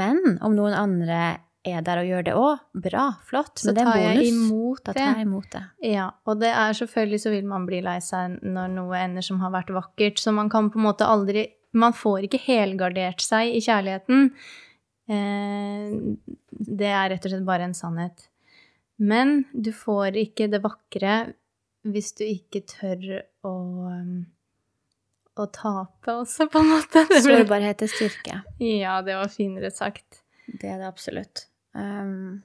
Men 0.00 0.20
om 0.42 0.56
noen 0.58 0.76
andre 0.76 1.20
er 1.68 1.84
der 1.84 2.00
og 2.00 2.08
gjør 2.08 2.24
det 2.24 2.34
òg, 2.40 2.62
bra, 2.86 3.04
flott. 3.28 3.60
Men 3.66 3.76
det 3.76 3.84
er 3.84 3.90
en 3.90 4.00
jeg 4.00 4.32
bonus. 4.32 4.80
Da 4.80 4.94
det. 4.94 5.02
tar 5.02 5.20
jeg 5.20 5.26
imot 5.26 5.50
det. 5.52 5.62
Ja, 5.90 6.08
og 6.24 6.40
det 6.40 6.50
er 6.56 6.78
selvfølgelig 6.78 7.20
så 7.24 7.34
vil 7.34 7.46
man 7.50 7.68
bli 7.68 7.82
lei 7.84 7.98
seg 8.04 8.38
når 8.40 8.72
noe 8.78 9.02
ender 9.02 9.26
som 9.26 9.42
har 9.44 9.52
vært 9.54 9.72
vakkert, 9.76 10.22
så 10.22 10.32
man 10.34 10.50
kan 10.52 10.72
på 10.72 10.80
en 10.80 10.88
måte 10.90 11.08
aldri 11.08 11.50
Man 11.70 11.92
får 11.94 12.24
ikke 12.26 12.40
helgardert 12.48 13.22
seg 13.22 13.52
i 13.54 13.60
kjærligheten. 13.62 14.32
Eh, 15.06 15.92
det 16.50 16.88
er 16.90 17.12
rett 17.12 17.28
og 17.28 17.30
slett 17.30 17.44
bare 17.46 17.68
en 17.68 17.76
sannhet. 17.78 18.24
Men 18.98 19.44
du 19.54 19.70
får 19.70 20.18
ikke 20.18 20.48
det 20.50 20.64
vakre 20.64 21.14
hvis 21.86 22.10
du 22.18 22.24
ikke 22.26 22.64
tør 22.66 23.06
å 23.46 23.54
um, 25.40 25.46
å 25.46 25.50
tape 25.56 26.14
også, 26.22 26.46
på 26.52 26.60
en 26.62 26.68
måte. 26.74 27.02
Det 27.08 27.22
ble- 27.24 27.40
Sårbarhet 27.40 27.82
er 27.86 27.90
styrke. 27.90 28.36
Ja, 28.60 29.00
det 29.06 29.16
var 29.18 29.32
finere 29.32 29.70
sagt. 29.72 30.22
Det 30.46 30.68
er 30.70 30.78
det 30.82 30.88
absolutt. 30.88 31.46
Um, 31.74 32.42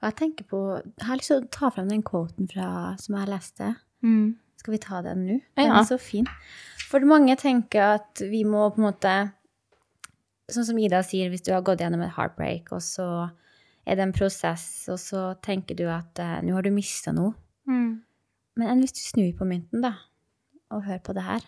og 0.00 0.10
jeg 0.10 0.16
tenker 0.16 0.44
på 0.50 0.60
Jeg 0.82 1.06
har 1.08 1.16
lyst 1.20 1.28
til 1.32 1.42
å 1.42 1.48
ta 1.52 1.70
frem 1.70 1.88
den 1.90 2.02
quoten 2.06 2.48
fra, 2.50 2.94
som 3.00 3.16
jeg 3.18 3.28
leste. 3.32 3.70
Mm. 4.04 4.36
Skal 4.60 4.72
vi 4.76 4.78
ta 4.82 5.00
den 5.04 5.24
nå? 5.26 5.40
Den 5.56 5.66
Ja. 5.70 5.80
er 5.80 5.84
så 5.88 5.98
fin. 6.00 6.26
For 6.88 7.00
mange 7.00 7.36
tenker 7.36 7.96
at 8.00 8.20
vi 8.20 8.44
må 8.44 8.68
på 8.74 8.78
en 8.80 8.86
måte 8.92 9.14
Sånn 10.48 10.64
som 10.64 10.78
Ida 10.78 11.00
sier, 11.02 11.26
hvis 11.28 11.42
du 11.42 11.50
har 11.52 11.62
gått 11.66 11.80
gjennom 11.82 12.04
et 12.06 12.12
heartbreak, 12.14 12.68
og 12.70 12.78
så 12.80 13.32
er 13.84 13.96
det 13.98 14.04
en 14.04 14.12
prosess, 14.14 14.86
og 14.88 14.98
så 15.02 15.34
tenker 15.42 15.74
du 15.74 15.88
at 15.90 16.20
uh, 16.22 16.36
nå 16.40 16.54
har 16.54 16.62
du 16.62 16.70
mista 16.70 17.10
noe. 17.10 17.34
Mm. 17.66 18.02
Men 18.56 18.68
enn 18.70 18.80
hvis 18.84 18.94
du 18.94 19.00
snur 19.02 19.32
på 19.40 19.44
mynten, 19.50 19.82
da, 19.82 19.90
og 20.70 20.84
hører 20.86 21.02
på 21.02 21.16
det 21.18 21.24
her. 21.26 21.42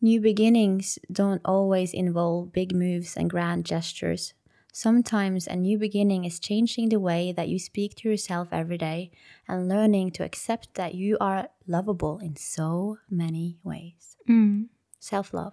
New 0.00 0.20
beginnings 0.20 0.98
don't 1.12 1.42
always 1.44 1.92
involve 1.92 2.52
big 2.52 2.74
moves 2.74 3.16
and 3.16 3.28
grand 3.28 3.66
gestures. 3.66 4.32
Sometimes 4.72 5.46
a 5.46 5.56
new 5.56 5.78
beginning 5.78 6.24
is 6.24 6.38
changing 6.38 6.88
the 6.88 7.00
way 7.00 7.32
that 7.32 7.48
you 7.48 7.58
speak 7.58 7.96
to 7.96 8.08
yourself 8.08 8.48
every 8.52 8.78
day 8.78 9.10
and 9.48 9.68
learning 9.68 10.12
to 10.12 10.24
accept 10.24 10.74
that 10.74 10.94
you 10.94 11.18
are 11.20 11.48
lovable 11.66 12.18
in 12.18 12.36
so 12.36 12.98
many 13.10 13.58
ways. 13.62 14.16
Mm. 14.28 14.68
Self 15.00 15.32
love. 15.32 15.52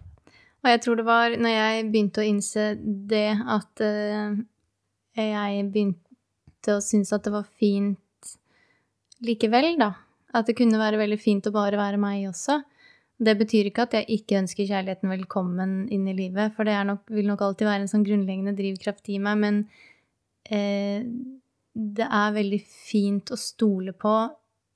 Og 0.63 0.69
jeg 0.69 0.81
tror 0.81 0.95
det 0.95 1.05
var 1.05 1.35
når 1.37 1.49
jeg 1.49 1.83
begynte 1.91 2.21
å 2.21 2.27
innse 2.27 2.63
det, 3.09 3.37
at 3.39 3.83
uh, 3.83 4.37
jeg 5.17 5.67
begynte 5.71 6.75
å 6.75 6.81
synes 6.83 7.13
at 7.15 7.25
det 7.25 7.33
var 7.33 7.47
fint 7.47 8.31
likevel, 9.23 9.73
da. 9.79 9.93
At 10.35 10.49
det 10.49 10.57
kunne 10.59 10.79
være 10.79 10.99
veldig 10.99 11.19
fint 11.21 11.47
å 11.47 11.55
bare 11.55 11.79
være 11.79 12.01
meg 12.01 12.27
også. 12.29 12.59
Det 13.19 13.33
betyr 13.39 13.65
ikke 13.71 13.87
at 13.87 13.93
jeg 13.97 14.05
ikke 14.13 14.37
ønsker 14.43 14.67
kjærligheten 14.69 15.09
velkommen 15.09 15.71
inn 15.93 16.07
i 16.07 16.13
livet, 16.13 16.53
for 16.55 16.63
det 16.69 16.73
er 16.77 16.83
nok, 16.85 17.07
vil 17.09 17.25
nok 17.25 17.41
alltid 17.41 17.65
være 17.65 17.81
en 17.87 17.89
sånn 17.89 18.05
grunnleggende 18.05 18.53
drivkraft 18.57 19.09
i 19.09 19.17
meg, 19.17 19.39
men 19.41 19.57
eh, 20.53 21.01
det 21.73 22.05
er 22.05 22.35
veldig 22.35 22.59
fint 22.61 23.31
å 23.33 23.37
stole 23.41 23.93
på 23.97 24.13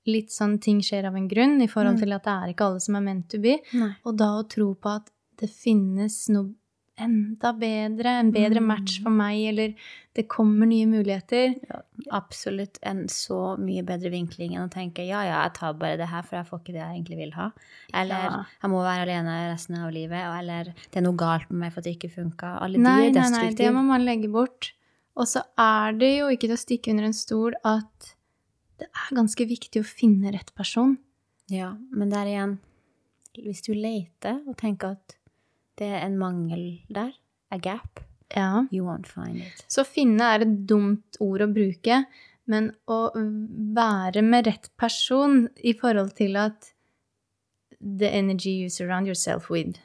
litt 0.09 0.33
sånn 0.33 0.55
ting 0.59 0.79
skjer 0.81 1.05
av 1.05 1.15
en 1.19 1.27
grunn, 1.29 1.59
i 1.61 1.67
forhold 1.69 1.99
Mm. 1.99 2.01
til 2.01 2.13
at 2.17 2.23
det 2.25 2.33
er 2.33 2.53
ikke 2.55 2.65
alle 2.65 2.79
som 2.81 2.95
er 2.97 3.01
meant 3.05 3.29
to 3.29 3.37
be. 3.37 3.59
Nei. 3.77 3.91
Og 4.05 4.17
da 4.17 4.31
å 4.39 4.47
tro 4.49 4.73
på 4.73 4.89
at 4.95 5.11
det 5.37 5.49
finnes 5.49 6.17
noe 6.33 6.49
enda 7.03 7.51
bedre, 7.57 8.13
en 8.21 8.29
bedre 8.33 8.61
match 8.63 8.99
for 9.03 9.13
meg, 9.13 9.39
eller 9.51 9.73
det 10.17 10.25
kommer 10.31 10.67
nye 10.69 10.85
muligheter. 10.89 11.55
Absolutt 12.11 12.79
en 12.87 13.05
så 13.11 13.55
mye 13.61 13.83
bedre 13.87 14.11
vinkling 14.13 14.55
enn 14.55 14.65
å 14.67 14.71
tenke 14.73 15.05
ja, 15.07 15.21
ja, 15.27 15.41
jeg 15.45 15.53
tar 15.59 15.73
bare 15.79 15.97
det 16.01 16.07
her, 16.11 16.23
for 16.27 16.39
jeg 16.39 16.49
får 16.49 16.61
ikke 16.63 16.75
det 16.75 16.81
jeg 16.81 16.95
egentlig 16.97 17.19
vil 17.21 17.33
ha. 17.37 17.49
Eller 17.93 18.25
Ja. 18.27 18.43
jeg 18.63 18.71
må 18.73 18.81
være 18.83 19.05
alene 19.07 19.37
resten 19.53 19.79
av 19.79 19.91
livet. 19.95 20.21
Eller 20.39 20.71
det 20.73 20.99
er 21.01 21.05
noe 21.07 21.19
galt 21.19 21.49
med 21.51 21.59
meg 21.65 21.73
for 21.73 21.79
at 21.83 21.89
det 21.89 21.97
ikke 21.97 22.13
funka. 22.15 22.55
Alle 22.61 22.77
de 22.79 22.83
Nei, 22.85 22.97
er 23.09 23.15
nei, 23.19 23.29
nei, 23.37 23.53
det 23.53 23.71
må 23.73 23.83
man 23.87 24.05
legge 24.05 24.31
bort. 24.31 24.73
Og 25.15 25.27
så 25.27 25.43
er 25.59 25.93
det 25.99 26.11
jo 26.17 26.27
ikke 26.31 26.47
til 26.47 26.55
å 26.55 26.59
stikke 26.59 26.91
under 26.93 27.09
en 27.09 27.13
stol 27.17 27.53
at 27.67 28.13
det 28.81 28.87
er 28.89 29.15
ganske 29.15 29.45
viktig 29.45 29.81
å 29.83 29.85
finne 29.85 30.31
rett 30.33 30.53
person. 30.57 30.97
Ja, 31.51 31.73
men 31.91 32.09
der 32.09 32.25
igjen, 32.31 32.59
hvis 33.37 33.61
du 33.63 33.73
leter 33.75 34.39
og 34.47 34.55
tenker 34.57 34.95
at 34.95 35.15
det 35.79 35.87
er 35.87 36.05
en 36.05 36.17
mangel 36.19 36.65
der, 36.89 37.13
a 37.51 37.57
gap, 37.57 37.99
Ja. 38.35 38.65
you 38.71 38.85
won't 38.85 39.07
find 39.07 39.37
it. 39.43 39.63
Så 39.67 39.83
finne 39.83 40.23
er 40.23 40.41
et 40.45 40.65
dumt 40.67 41.17
ord 41.19 41.41
å 41.41 41.49
bruke, 41.51 42.05
men 42.47 42.71
å 42.87 43.11
være 43.75 44.21
med 44.23 44.47
rett 44.47 44.69
person 44.79 45.49
i 45.63 45.73
forhold 45.73 46.13
til 46.15 46.35
at 46.39 46.73
the 47.81 48.07
energy 48.07 48.61
you 48.61 48.69
surround 48.69 49.07
yourself 49.07 49.49
with. 49.49 49.79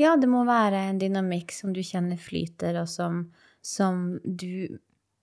Ja, 0.00 0.16
det 0.16 0.28
må 0.28 0.44
være 0.48 0.76
en 0.90 0.98
dynamikk 1.00 1.52
som 1.52 1.72
du 1.76 1.80
kjenner 1.84 2.16
flyter, 2.20 2.78
og 2.80 2.88
som, 2.88 3.26
som 3.62 4.18
du 4.24 4.78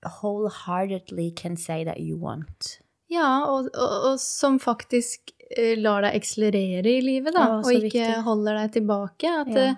wholeheartedly 0.05 1.31
can 1.35 1.57
say 1.57 1.83
that 1.83 1.99
you 1.99 2.17
want. 2.17 2.79
Ja, 3.09 3.45
og, 3.47 3.69
og, 3.73 3.93
og 4.11 4.19
som 4.19 4.59
faktisk 4.59 5.31
lar 5.79 6.01
deg 6.07 6.17
akselerere 6.19 6.91
i 6.97 7.01
livet, 7.01 7.33
da. 7.33 7.59
Og 7.59 7.69
ikke 7.71 7.87
viktig. 7.87 8.23
holder 8.25 8.59
deg 8.61 8.71
tilbake. 8.79 9.31
At 9.41 9.47
Ja. 9.53 9.65
eh, 9.71 9.75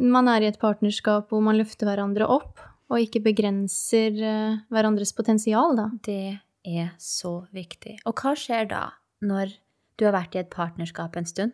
man 0.00 0.28
er 0.28 0.40
i 0.42 0.46
et 0.48 0.58
partnerskap 0.58 1.28
hvor 1.28 1.42
man 1.42 1.58
løfter 1.58 1.86
hverandre 1.86 2.26
opp, 2.28 2.58
og 2.90 2.98
ikke 2.98 3.22
begrenser 3.22 4.16
eh, 4.22 4.56
hverandres 4.70 5.12
potensial, 5.14 5.76
da. 5.76 5.90
Det 6.02 6.40
er 6.66 6.92
så 6.98 7.46
viktig. 7.52 7.98
Og 8.06 8.14
hva 8.16 8.32
skjer 8.36 8.68
da, 8.68 8.90
når 9.22 9.52
du 9.98 10.04
har 10.06 10.12
vært 10.16 10.34
i 10.34 10.38
et 10.40 10.50
partnerskap 10.50 11.16
en 11.16 11.24
stund? 11.28 11.52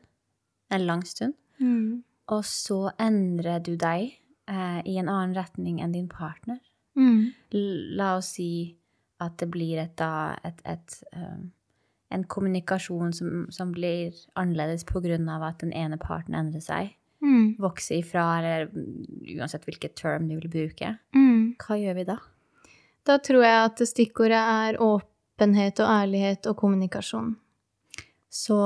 En 0.70 0.87
lang 0.87 1.02
stund? 1.07 1.35
Og 2.29 2.42
så 2.44 2.90
endrer 2.98 3.61
du 3.62 3.76
deg 3.76 4.16
eh, 4.48 4.81
i 4.85 4.96
en 4.98 5.09
annen 5.09 5.35
retning 5.37 5.81
enn 5.83 5.92
din 5.92 6.09
partner? 6.09 6.59
Mm. 6.96 7.33
La 7.98 8.16
oss 8.16 8.33
si 8.38 8.76
at 9.20 9.37
det 9.38 9.48
blir 9.50 9.79
et, 9.79 9.94
da, 9.96 10.37
et, 10.44 10.59
et, 10.64 10.96
eh, 11.12 11.37
en 12.08 12.24
kommunikasjon 12.24 13.12
som, 13.12 13.46
som 13.50 13.72
blir 13.74 14.14
annerledes 14.38 14.84
av 15.28 15.42
at 15.42 15.60
den 15.60 15.72
ene 15.72 15.98
parten 15.98 16.34
endrer 16.34 16.60
seg. 16.60 16.94
Mm. 17.22 17.56
Vokser 17.58 17.98
ifra, 17.98 18.38
eller 18.38 18.66
mm, 18.70 19.38
uansett 19.38 19.64
hvilket 19.66 19.96
term 19.96 20.28
du 20.28 20.36
vil 20.36 20.50
bruke. 20.50 20.96
Mm. 21.14 21.56
Hva 21.58 21.78
gjør 21.80 21.94
vi 21.94 22.04
da? 22.04 22.18
Da 23.06 23.18
tror 23.18 23.44
jeg 23.44 23.64
at 23.64 23.82
stikkordet 23.88 24.38
er 24.38 24.80
åpenhet 24.82 25.80
og 25.82 25.90
ærlighet 25.90 26.46
og 26.50 26.56
kommunikasjon. 26.60 27.34
Så 28.30 28.58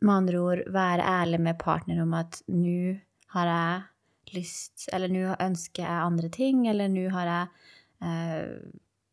med 0.00 0.14
andre 0.14 0.38
ord 0.38 0.64
være 0.70 1.06
ærlig 1.06 1.40
med 1.42 1.58
partner 1.58 2.02
om 2.02 2.14
at 2.14 2.42
nå 2.46 2.98
har 3.34 3.50
jeg 3.50 4.36
lyst, 4.36 4.88
eller 4.92 5.10
nå 5.10 5.32
ønsker 5.40 5.82
jeg 5.82 6.04
andre 6.04 6.28
ting, 6.32 6.66
eller 6.68 6.90
nå 6.92 7.08
har 7.14 7.30
jeg 7.30 7.46
eh, 8.04 8.52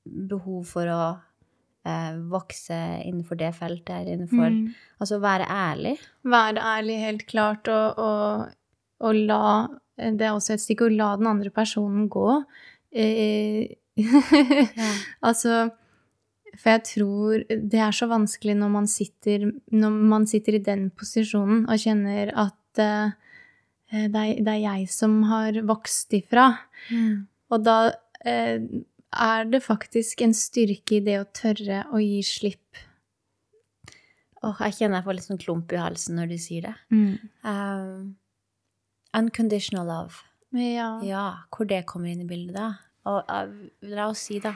behov 0.06 0.66
for 0.70 0.92
å 0.92 1.02
eh, 1.86 2.18
vokse 2.32 2.78
innenfor 3.06 3.40
det 3.40 3.54
feltet, 3.58 3.94
her, 3.94 4.12
innenfor 4.16 4.50
Mm. 4.50 4.74
Altså 5.00 5.20
være 5.20 5.48
ærlig. 5.50 5.98
Være 6.24 6.62
ærlig, 6.62 7.00
helt 7.00 7.26
klart, 7.28 7.68
og, 7.68 8.00
og, 8.00 8.54
og 9.00 9.16
la 9.16 9.68
Det 9.98 10.22
er 10.22 10.34
også 10.34 10.54
et 10.54 10.62
stikk 10.62 10.82
å 10.82 10.92
la 10.92 11.16
den 11.16 11.28
andre 11.28 11.50
personen 11.50 12.10
gå. 12.10 12.44
Eh, 12.92 13.76
altså 15.28 15.70
For 16.56 16.70
jeg 16.70 16.84
tror 16.84 17.44
det 17.48 17.80
er 17.80 17.92
så 17.96 18.08
vanskelig 18.08 18.56
når 18.60 18.72
man 18.72 18.88
sitter, 18.88 19.52
når 19.72 19.90
man 19.90 20.28
sitter 20.28 20.56
i 20.56 20.64
den 20.64 20.90
posisjonen 20.90 21.64
og 21.68 21.80
kjenner 21.80 22.32
at 22.36 22.80
eh, 22.80 23.16
det, 23.92 24.20
er, 24.20 24.44
det 24.44 24.52
er 24.52 24.64
jeg 24.64 24.90
som 24.92 25.22
har 25.30 25.62
vokst 25.68 26.14
ifra. 26.16 26.50
Og 27.52 27.64
da 27.64 27.78
eh, 28.26 28.60
er 29.16 29.48
det 29.50 29.64
faktisk 29.64 30.22
en 30.26 30.36
styrke 30.36 31.00
i 31.00 31.06
det 31.06 31.18
å 31.22 31.30
tørre 31.36 31.86
å 31.94 32.02
gi 32.04 32.22
slipp. 32.26 32.84
Åh, 34.46 34.62
jeg 34.68 34.74
kjenner 34.78 35.00
jeg 35.00 35.08
får 35.08 35.18
litt 35.18 35.30
sånn 35.30 35.42
klump 35.42 35.74
i 35.74 35.82
halsen 35.82 36.20
når 36.20 36.28
du 36.34 36.38
sier 36.42 36.62
det. 36.68 36.76
Um, 36.92 38.16
unconditional 39.18 39.88
love. 39.90 40.14
Ja. 40.56 40.90
Ja, 41.04 41.26
hvor 41.52 41.68
det 41.70 41.88
kommer 41.90 42.12
inn 42.12 42.24
i 42.24 42.30
bildet 42.30 42.56
da. 42.58 42.68
Og 43.10 43.20
uh, 43.30 43.50
la 43.90 44.10
oss 44.12 44.22
si 44.30 44.38
da, 44.44 44.54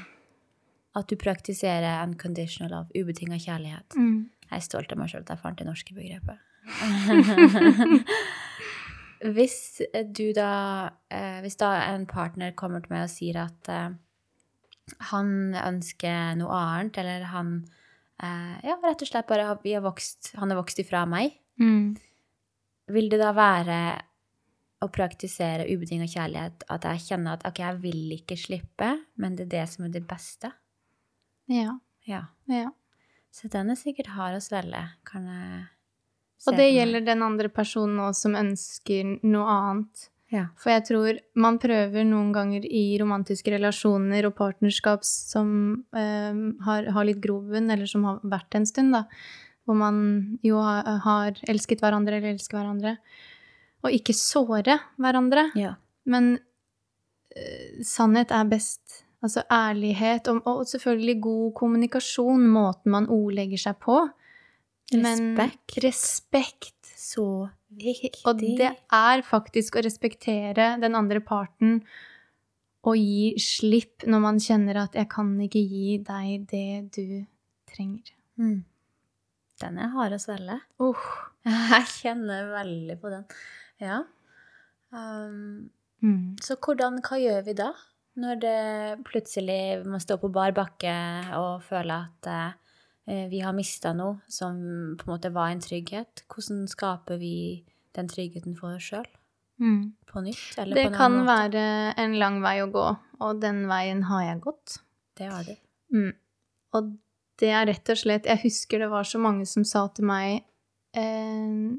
at 0.98 1.10
du 1.10 1.16
praktiserer 1.20 2.04
unconditional 2.04 2.72
love, 2.74 2.90
ubetinget 2.94 3.46
kjærlighet. 3.48 3.98
Mm. 3.98 4.30
Jeg 4.50 4.58
er 4.58 4.66
stolt 4.66 4.94
av 4.94 5.02
meg 5.02 5.12
selv 5.12 5.24
at 5.26 5.36
jeg 5.36 5.44
fant 5.44 5.60
det 5.60 5.68
norske 5.68 5.98
begrepet. 5.98 6.38
hvis 9.36 9.82
du 10.16 10.32
da, 10.36 10.52
eh, 11.12 11.40
hvis 11.44 11.58
da 11.60 11.74
en 11.90 12.06
partner 12.10 12.54
kommer 12.58 12.84
til 12.84 12.94
meg 12.94 13.08
og 13.08 13.14
sier 13.14 13.42
at 13.46 13.72
eh, 13.72 13.90
han 15.12 15.54
ønsker 15.56 16.36
noe 16.40 16.52
annet, 16.56 16.98
eller 16.98 17.24
han, 17.32 17.66
eh, 18.22 18.60
ja, 18.64 18.76
rett 18.84 19.02
og 19.02 19.08
slett 19.08 19.28
bare, 19.28 19.46
har- 19.46 19.60
vi 19.64 19.74
har 19.74 19.82
vokst, 19.82 20.36
han 20.36 20.50
har 20.52 20.58
vokst 20.62 20.80
ifra 20.80 21.06
meg, 21.08 21.38
Mm. 21.60 21.98
vil 22.88 23.10
det 23.10 23.20
da 23.20 23.34
være 23.34 24.02
å 24.82 24.88
praktisere 24.92 25.68
ubetinga 25.70 26.08
kjærlighet, 26.08 26.64
at 26.70 26.82
jeg 26.84 27.00
kjenner 27.00 27.34
at 27.34 27.46
ok, 27.46 27.58
jeg 27.60 27.82
vil 27.82 28.12
ikke 28.18 28.38
slippe, 28.38 29.04
men 29.18 29.36
det 29.36 29.48
er 29.48 29.60
det 29.66 29.70
som 29.70 29.86
er 29.86 29.90
det 29.90 30.08
beste? 30.08 30.54
Ja. 31.48 31.80
Ja. 32.08 32.28
ja. 32.48 32.70
Så 33.32 33.50
den 33.50 33.70
er 33.70 33.76
sikkert 33.76 34.08
hard 34.08 34.36
å 34.38 34.42
svelge, 34.42 34.92
kan 35.06 35.26
jeg 35.26 35.68
se 36.38 36.50
Og 36.52 36.56
det 36.58 36.74
gjelder 36.74 37.06
den 37.06 37.22
andre 37.22 37.50
personen 37.50 38.00
òg 38.00 38.16
som 38.16 38.34
ønsker 38.34 39.20
noe 39.24 39.46
annet. 39.46 40.10
Ja. 40.30 40.46
For 40.62 40.70
jeg 40.70 40.86
tror 40.86 41.20
man 41.42 41.58
prøver 41.62 42.06
noen 42.06 42.30
ganger 42.36 42.66
i 42.66 42.84
romantiske 43.02 43.54
relasjoner 43.56 44.28
og 44.30 44.36
partnerskap 44.38 45.06
som 45.08 45.50
eh, 45.98 46.42
har, 46.66 46.90
har 46.94 47.08
litt 47.08 47.22
grobunn, 47.24 47.72
eller 47.74 47.90
som 47.90 48.06
har 48.06 48.20
vært 48.22 48.60
en 48.60 48.68
stund, 48.70 48.94
da, 48.94 49.06
hvor 49.66 49.80
man 49.80 49.98
jo 50.46 50.62
har, 50.62 50.86
har 51.06 51.42
elsket 51.50 51.82
hverandre 51.82 52.20
eller 52.20 52.36
elsker 52.36 52.60
hverandre, 52.60 52.96
og 53.86 53.96
ikke 53.96 54.14
såre 54.18 54.78
hverandre. 55.02 55.50
Ja. 55.58 55.76
Men 56.10 56.36
eh, 57.34 57.82
sannhet 57.86 58.34
er 58.36 58.50
best. 58.50 59.04
Altså 59.26 59.44
ærlighet 59.52 60.30
og, 60.32 60.46
og 60.48 60.62
selvfølgelig 60.70 61.18
god 61.26 61.54
kommunikasjon, 61.58 62.46
måten 62.54 62.94
man 62.94 63.10
ordlegger 63.12 63.66
seg 63.66 63.82
på. 63.84 63.98
Men 64.96 65.34
Respekt. 65.84 66.79
Så 67.00 67.26
viktig. 67.72 68.26
Og 68.28 68.42
det 68.42 68.74
er 68.76 69.22
faktisk 69.24 69.78
å 69.80 69.84
respektere 69.86 70.74
den 70.82 70.98
andre 71.00 71.22
parten 71.24 71.80
og 72.88 72.96
gi 73.00 73.34
slipp 73.40 74.06
når 74.08 74.24
man 74.24 74.40
kjenner 74.44 74.84
at 74.84 74.96
'jeg 74.96 75.10
kan 75.12 75.32
ikke 75.40 75.64
gi 75.64 75.98
deg 76.04 76.48
det 76.52 76.92
du 76.96 77.26
trenger'. 77.72 78.16
Mm. 78.40 78.64
Den 79.60 79.78
er 79.78 79.92
hard 79.96 80.16
å 80.16 80.20
svelge. 80.20 80.60
Uh, 80.80 81.08
Jeg 81.72 81.88
kjenner 81.88 82.52
veldig 82.54 82.96
på 83.02 83.12
den. 83.12 83.26
Ja. 83.80 84.04
Um, 84.92 85.70
mm. 86.02 86.38
så 86.42 86.56
hvordan, 86.56 87.02
hva 87.04 87.20
gjør 87.20 87.44
vi 87.46 87.54
da? 87.54 87.74
Når 88.20 88.40
det 88.44 88.60
plutselig 89.08 89.86
må 89.88 90.00
stå 90.00 90.18
på 90.20 90.32
bar 90.32 90.52
bakke 90.52 90.96
og 91.38 91.62
føle 91.64 91.96
at 92.10 92.28
eh, 92.28 92.56
vi 93.32 93.40
har 93.42 93.54
mista 93.58 93.92
noe 93.98 94.20
som 94.30 94.60
på 95.00 95.08
en 95.08 95.14
måte 95.16 95.32
var 95.34 95.50
en 95.54 95.62
trygghet. 95.64 96.24
Hvordan 96.30 96.68
skaper 96.70 97.18
vi 97.22 97.34
den 97.98 98.08
tryggheten 98.12 98.56
for 98.60 98.76
oss 98.78 98.90
sjøl 98.92 99.08
Mm. 99.60 99.94
på 100.08 100.22
nytt? 100.24 100.58
Eller 100.58 100.76
Det 100.76 100.86
på 100.92 100.96
kan 100.96 101.12
måte? 101.18 101.26
være 101.28 101.64
en 101.98 102.14
lang 102.20 102.38
vei 102.42 102.60
å 102.64 102.70
gå, 102.72 102.86
og 103.20 103.42
den 103.42 103.66
veien 103.68 104.04
har 104.08 104.22
jeg 104.24 104.42
gått. 104.42 104.78
Det 105.18 105.28
har 105.32 105.44
du. 105.44 105.56
Mm. 105.92 106.14
Og 106.74 106.94
det 107.40 107.50
er 107.50 107.66
rett 107.66 107.90
og 107.90 107.98
slett 107.98 108.26
Jeg 108.26 108.40
husker 108.44 108.80
det 108.80 108.90
var 108.92 109.04
så 109.04 109.20
mange 109.20 109.46
som 109.48 109.64
sa 109.66 109.88
til 109.88 110.06
meg 110.06 110.44
eh, 110.94 111.76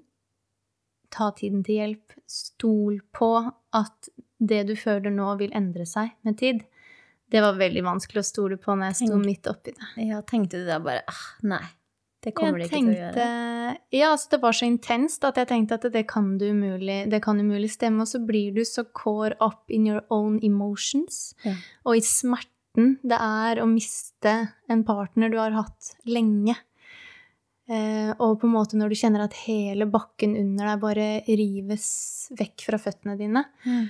Ta 1.10 1.30
tiden 1.32 1.64
til 1.66 1.74
hjelp. 1.80 2.12
Stol 2.30 3.00
på 3.12 3.52
at 3.74 4.08
det 4.40 4.66
du 4.68 4.74
føler 4.76 5.10
nå, 5.10 5.36
vil 5.38 5.50
endre 5.52 5.84
seg 5.86 6.12
med 6.22 6.38
tid. 6.38 6.60
Det 7.30 7.40
var 7.44 7.58
veldig 7.60 7.82
vanskelig 7.86 8.22
å 8.24 8.26
stole 8.26 8.56
på 8.60 8.74
når 8.74 8.90
jeg 8.90 8.96
sto 9.04 9.12
Tenk- 9.14 9.26
midt 9.26 9.46
oppi 9.50 9.74
det. 9.76 9.90
Ja, 10.08 10.20
tenkte 10.26 10.58
du 10.62 10.66
da 10.66 10.80
bare 10.82 11.04
ah, 11.06 11.20
Nei, 11.46 11.62
det 12.24 12.32
kommer 12.36 12.58
det 12.58 12.66
Jeg 12.66 12.70
ikke 12.70 12.80
til 12.80 12.90
å 12.90 12.98
gjøre. 12.98 13.12
tenkte, 13.14 13.96
Ja, 13.96 14.08
altså 14.12 14.30
det 14.34 14.40
var 14.42 14.56
så 14.58 14.66
intenst 14.66 15.24
at 15.28 15.36
jeg 15.40 15.48
tenkte 15.52 15.78
at 15.78 15.86
det 15.94 16.06
kan, 16.10 16.32
du 16.38 16.48
umulig, 16.50 17.04
det 17.10 17.22
kan 17.22 17.38
umulig 17.40 17.70
stemme. 17.70 18.02
Og 18.02 18.10
så 18.10 18.18
blir 18.26 18.52
du 18.56 18.64
så 18.66 18.84
core 18.92 19.36
up 19.40 19.70
in 19.70 19.86
your 19.86 20.02
own 20.10 20.40
emotions. 20.42 21.34
Ja. 21.46 21.54
Og 21.86 21.96
i 22.00 22.02
smerten 22.04 22.98
det 23.02 23.16
er 23.18 23.62
å 23.62 23.66
miste 23.70 24.34
en 24.70 24.82
partner 24.86 25.30
du 25.32 25.38
har 25.38 25.54
hatt 25.54 25.94
lenge. 26.06 26.56
Eh, 27.70 28.10
og 28.18 28.40
på 28.40 28.48
en 28.48 28.54
måte 28.56 28.74
når 28.78 28.90
du 28.90 28.98
kjenner 28.98 29.22
at 29.22 29.34
hele 29.46 29.86
bakken 29.86 30.32
under 30.38 30.72
deg 30.72 30.80
bare 30.82 31.08
rives 31.28 31.88
vekk 32.34 32.64
fra 32.66 32.80
føttene 32.82 33.14
dine. 33.20 33.44
Mm. 33.62 33.84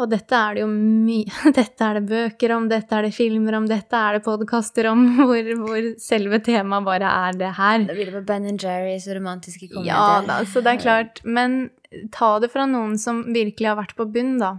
Og 0.00 0.08
dette 0.08 0.32
er 0.32 0.56
det 0.56 0.62
jo 0.62 0.70
mye 0.72 1.52
Dette 1.58 1.84
er 1.84 1.98
det 1.98 2.08
bøker 2.08 2.54
om, 2.56 2.68
dette 2.70 2.96
er 2.96 3.06
det 3.06 3.12
filmer 3.16 3.58
om, 3.58 3.68
dette 3.68 3.98
er 3.98 4.16
det 4.16 4.24
podkaster 4.24 4.88
om, 4.92 5.04
hvor, 5.28 5.52
hvor 5.60 5.88
selve 6.00 6.40
temaet 6.44 6.88
bare 6.88 7.12
er 7.28 7.38
det 7.42 7.52
her. 7.58 7.86
Da 7.88 7.96
blir 7.96 8.08
det 8.08 8.16
på 8.16 8.24
Ben 8.30 8.48
Jerrys 8.56 9.08
romantiske 9.12 9.68
komedier. 9.68 9.92
Ja 9.92 10.22
da, 10.26 10.40
så 10.48 10.64
det 10.64 10.76
er 10.76 10.82
klart. 10.82 11.22
Men 11.24 11.66
ta 12.14 12.34
det 12.42 12.52
fra 12.54 12.66
noen 12.70 12.96
som 13.00 13.24
virkelig 13.34 13.68
har 13.68 13.80
vært 13.82 13.96
på 13.98 14.08
bunn, 14.12 14.38
da. 14.40 14.56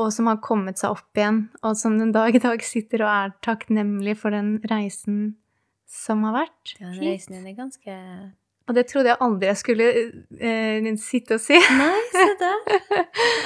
Og 0.00 0.08
som 0.14 0.30
har 0.30 0.40
kommet 0.40 0.80
seg 0.80 0.94
opp 0.96 1.18
igjen, 1.20 1.44
og 1.60 1.76
som 1.76 1.98
den 2.00 2.14
dag 2.14 2.32
i 2.32 2.40
dag 2.40 2.62
sitter 2.64 3.04
og 3.04 3.12
er 3.12 3.34
takknemlig 3.44 4.16
for 4.22 4.32
den 4.32 4.54
reisen 4.70 5.34
som 5.92 6.24
har 6.24 6.38
vært. 6.40 6.78
Den 6.78 6.94
hit. 6.96 7.02
reisen 7.04 7.42
er 7.44 7.58
ganske 7.58 7.96
Og 8.72 8.76
det 8.78 8.86
trodde 8.88 9.10
jeg 9.12 9.20
aldri 9.20 9.50
jeg 9.50 9.58
skulle 9.60 9.86
eh, 10.40 10.86
sitte 10.96 11.36
og 11.36 11.42
si. 11.44 11.58
Nei, 11.76 11.98
se 12.08 12.22
der. 12.40 12.76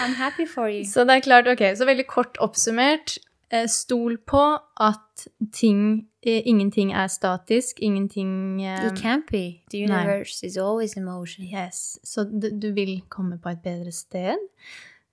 I'm 0.04 0.14
happy 0.14 0.46
for 0.46 0.70
you. 0.70 0.84
Så 0.86 1.02
det 1.08 1.16
er 1.18 1.24
klart, 1.26 1.48
ok, 1.50 1.64
så 1.74 1.88
veldig 1.88 2.06
kort 2.06 2.38
oppsummert. 2.38 3.16
eh, 3.50 3.66
Stol 3.66 4.18
på 4.22 4.42
at 4.80 5.26
ting 5.52 6.06
eh, 6.22 6.42
Ingenting 6.46 6.92
er 6.94 7.06
statisk. 7.10 7.82
Ingenting 7.82 8.62
eh, 8.62 8.86
It 8.86 9.00
can't 9.02 9.26
be. 9.30 9.62
The 9.74 9.82
universe 9.88 10.46
is 10.46 10.56
always 10.56 10.94
in 10.96 11.04
motion. 11.04 11.44
Yes. 11.44 11.98
Så 12.04 12.24
du, 12.24 12.50
du 12.54 12.70
vil 12.74 13.00
komme 13.10 13.38
på 13.42 13.48
et 13.48 13.62
bedre 13.66 13.90
sted. 13.92 14.38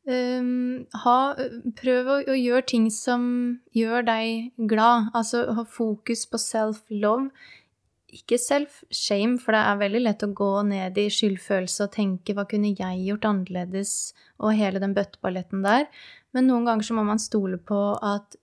um, 0.05 0.85
ha, 1.05 1.17
prøv 1.79 2.07
å, 2.11 2.15
å 2.27 2.35
gjøre 2.35 2.65
ting 2.67 2.89
som 2.91 3.23
gjør 3.73 4.03
deg 4.03 4.51
glad. 4.69 5.09
Altså 5.15 5.45
ha 5.55 5.63
fokus 5.63 6.25
på 6.27 6.37
self-love. 6.37 7.29
Ikke 8.13 8.37
self-shame, 8.37 9.39
for 9.41 9.55
det 9.55 9.61
er 9.63 9.79
veldig 9.81 10.01
lett 10.03 10.25
å 10.25 10.33
gå 10.37 10.51
ned 10.69 10.97
i 11.01 11.07
skyldfølelse 11.09 11.87
og 11.87 11.95
tenke 11.95 12.35
'hva 12.35 12.45
kunne 12.49 12.73
jeg 12.73 13.05
gjort 13.07 13.25
annerledes?' 13.25 14.13
og 14.39 14.53
hele 14.53 14.79
den 14.79 14.93
bøtteballetten 14.93 15.63
der. 15.63 15.87
Men 16.33 16.47
noen 16.47 16.65
ganger 16.65 16.83
så 16.83 16.93
må 16.93 17.05
man 17.05 17.19
stole 17.19 17.57
på 17.57 17.97
at 18.01 18.37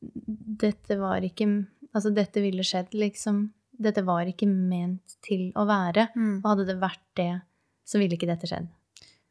dette 0.00 0.96
var 0.98 1.20
ikke 1.26 1.66
Altså, 1.90 2.12
dette 2.14 2.38
ville 2.38 2.62
skjedd, 2.62 2.92
liksom. 2.94 3.50
Dette 3.72 4.04
var 4.06 4.28
ikke 4.30 4.46
ment 4.46 5.16
til 5.26 5.48
å 5.58 5.64
være. 5.66 6.06
Mm. 6.14 6.36
Og 6.38 6.46
hadde 6.52 6.66
det 6.68 6.76
vært 6.78 7.06
det, 7.18 7.42
så 7.82 7.98
ville 7.98 8.14
ikke 8.14 8.28
dette 8.30 8.46
skjedd. 8.46 8.68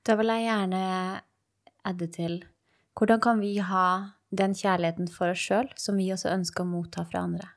Da 0.04 0.18
vil 0.20 0.28
jeg 0.34 0.44
gjerne 0.44 0.82
adde 1.88 2.08
til 2.12 2.44
hvordan 3.00 3.22
kan 3.24 3.40
vi 3.40 3.54
ha 3.64 3.86
den 4.36 4.52
kjærligheten 4.58 5.08
for 5.08 5.32
oss 5.32 5.40
sjøl 5.40 5.70
som 5.80 5.96
vi 5.96 6.10
også 6.12 6.34
ønsker 6.34 6.66
å 6.66 6.68
motta 6.68 7.06
fra 7.08 7.24
andre? 7.24 7.48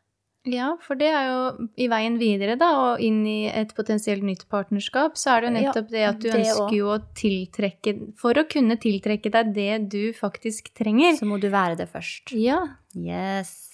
Ja, 0.44 0.72
for 0.83 0.98
det 0.98 1.07
er 1.14 1.28
jo 1.28 1.68
i 1.78 1.87
veien 1.87 2.16
videre, 2.18 2.57
da, 2.59 2.68
og 2.94 3.00
inn 3.00 3.20
i 3.31 3.46
et 3.46 3.70
potensielt 3.76 4.24
nytt 4.26 4.48
partnerskap, 4.50 5.14
så 5.14 5.37
er 5.37 5.40
det 5.44 5.50
jo 5.50 5.55
Ja, 5.55 5.61
nettopp 5.68 5.90
det 5.92 6.02
at 6.09 6.18
du 6.18 6.26
det 6.31 6.40
ønsker 6.40 6.74
jo 6.74 6.87
å 6.90 6.98
tiltrekke 7.14 7.92
For 8.18 8.35
å 8.35 8.42
kunne 8.50 8.76
tiltrekke 8.76 9.31
deg 9.31 9.52
det 9.55 9.88
du 9.92 10.12
faktisk 10.12 10.72
trenger. 10.74 11.14
Så 11.20 11.28
må 11.31 11.38
du 11.40 11.48
være 11.48 11.76
det 11.78 11.88
først. 11.92 12.33
Ja, 12.35 12.59
Yes. 12.96 13.68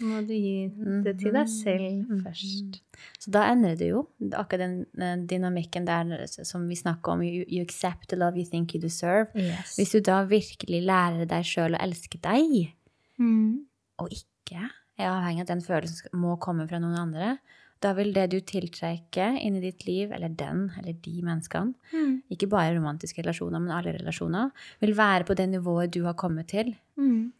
må 0.00 0.20
du 0.26 0.32
gi 0.32 0.68
det 1.04 1.18
til 1.18 1.32
deg 1.32 1.48
selv 1.48 2.06
Mhm. 2.08 2.22
først. 2.24 2.80
Så 3.18 3.30
da 3.30 3.42
endrer 3.50 3.76
det 3.76 3.88
jo 3.90 4.06
akkurat 4.32 4.58
den, 4.62 4.86
den 4.96 5.26
dynamikken 5.26 5.84
der 5.84 6.26
som 6.28 6.68
vi 6.68 6.74
snakker 6.76 7.12
om. 7.12 7.22
You, 7.22 7.44
you 7.48 7.62
accept 7.62 8.08
the 8.08 8.16
love 8.16 8.36
you 8.36 8.44
think 8.44 8.72
you 8.74 8.80
deserve. 8.80 9.26
Yes. 9.34 9.76
Hvis 9.76 9.90
du 9.92 10.00
da 10.00 10.24
virkelig 10.24 10.84
lærer 10.86 11.26
deg 11.26 11.42
sjøl 11.44 11.74
å 11.76 11.80
elske 11.82 12.20
deg, 12.22 12.72
Mm. 13.18 13.64
og 13.98 14.08
ikke 14.10 14.70
er 14.98 15.08
avhengig 15.08 15.42
av 15.42 15.46
at 15.46 15.52
den 15.54 15.64
følelsen 15.64 16.16
må 16.20 16.36
komme 16.42 16.66
fra 16.68 16.80
noen 16.82 16.98
andre, 17.00 17.36
da 17.82 17.90
vil 17.98 18.12
det 18.14 18.28
du 18.30 18.36
tiltrekker 18.46 19.38
inn 19.42 19.56
i 19.58 19.62
ditt 19.64 19.82
liv, 19.88 20.12
eller 20.14 20.30
den 20.38 20.68
eller 20.78 20.94
de 21.02 21.14
menneskene, 21.26 21.74
Mm. 21.92 22.22
ikke 22.30 22.48
bare 22.48 22.76
romantiske 22.76 23.22
relasjoner, 23.24 23.58
men 23.60 23.74
alle 23.74 23.96
relasjoner, 23.96 24.52
vil 24.80 24.94
være 24.94 25.24
på 25.26 25.34
det 25.34 25.48
nivået 25.50 25.90
du 25.90 26.04
har 26.04 26.14
kommet 26.14 26.48
til. 26.48 26.76
Mm. 26.96 27.32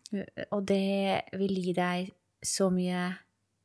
Og 0.51 0.67
det 0.67 1.23
vil 1.39 1.55
gi 1.63 1.73
deg 1.73 2.11
så 2.43 2.71
mye 2.75 3.13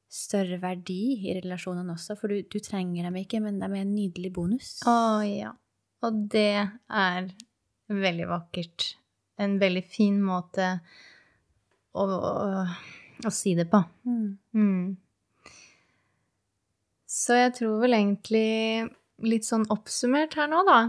større 0.08 0.60
verdi 0.62 1.18
i 1.28 1.34
relasjonene 1.42 1.96
også, 1.98 2.16
for 2.20 2.28
du, 2.32 2.44
du 2.44 2.60
trenger 2.64 3.04
dem 3.04 3.16
ikke, 3.16 3.42
men 3.42 3.58
de 3.60 3.66
er 3.66 3.82
en 3.82 3.96
nydelig 3.96 4.32
bonus. 4.34 4.78
Å 4.88 5.26
ja. 5.26 5.52
Og 6.06 6.30
det 6.30 6.70
er 6.88 7.28
veldig 7.90 8.28
vakkert. 8.30 8.94
En 9.40 9.58
veldig 9.60 9.84
fin 9.84 10.22
måte 10.22 10.80
å, 11.94 12.06
å, 12.06 12.66
å 13.26 13.32
si 13.34 13.56
det 13.58 13.68
på. 13.72 13.82
Mm. 14.06 14.38
Mm. 14.54 15.52
Så 17.08 17.40
jeg 17.40 17.56
tror 17.58 17.82
vel 17.82 17.98
egentlig, 17.98 18.88
litt 19.26 19.48
sånn 19.48 19.66
oppsummert 19.74 20.36
her 20.38 20.50
nå, 20.52 20.62
da 20.68 20.80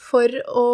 For 0.00 0.40
å 0.50 0.68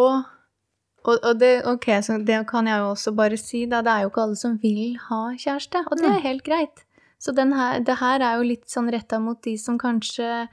og, 1.08 1.14
og 1.22 1.38
det, 1.40 1.52
ok, 1.68 1.86
så 2.04 2.18
det 2.26 2.40
kan 2.50 2.66
jeg 2.68 2.82
jo 2.82 2.90
også 2.92 3.12
bare 3.16 3.38
si, 3.40 3.62
da. 3.70 3.80
Det 3.84 3.92
er 3.92 4.04
jo 4.04 4.10
ikke 4.10 4.24
alle 4.26 4.36
som 4.36 4.56
vil 4.60 4.98
ha 5.06 5.20
kjæreste, 5.38 5.84
og 5.86 6.00
det 6.00 6.10
er 6.10 6.24
helt 6.24 6.44
greit. 6.44 6.82
Så 7.22 7.32
den 7.34 7.54
her, 7.56 7.78
det 7.80 7.96
her 8.02 8.22
er 8.22 8.38
jo 8.38 8.48
litt 8.50 8.66
sånn 8.70 8.90
retta 8.92 9.20
mot 9.22 9.38
de 9.46 9.54
som 9.58 9.78
kanskje 9.80 10.48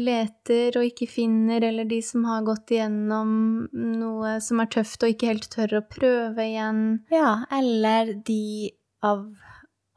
leter 0.00 0.76
og 0.80 0.86
ikke 0.88 1.06
finner, 1.10 1.62
eller 1.68 1.86
de 1.88 2.00
som 2.04 2.24
har 2.28 2.42
gått 2.46 2.72
igjennom 2.74 3.30
noe 3.72 4.36
som 4.44 4.60
er 4.62 4.70
tøft 4.74 5.02
og 5.06 5.12
ikke 5.14 5.30
helt 5.32 5.48
tør 5.54 5.78
å 5.80 5.84
prøve 5.90 6.46
igjen. 6.48 6.80
Ja, 7.14 7.44
eller 7.54 8.14
de 8.26 8.70
av 9.06 9.26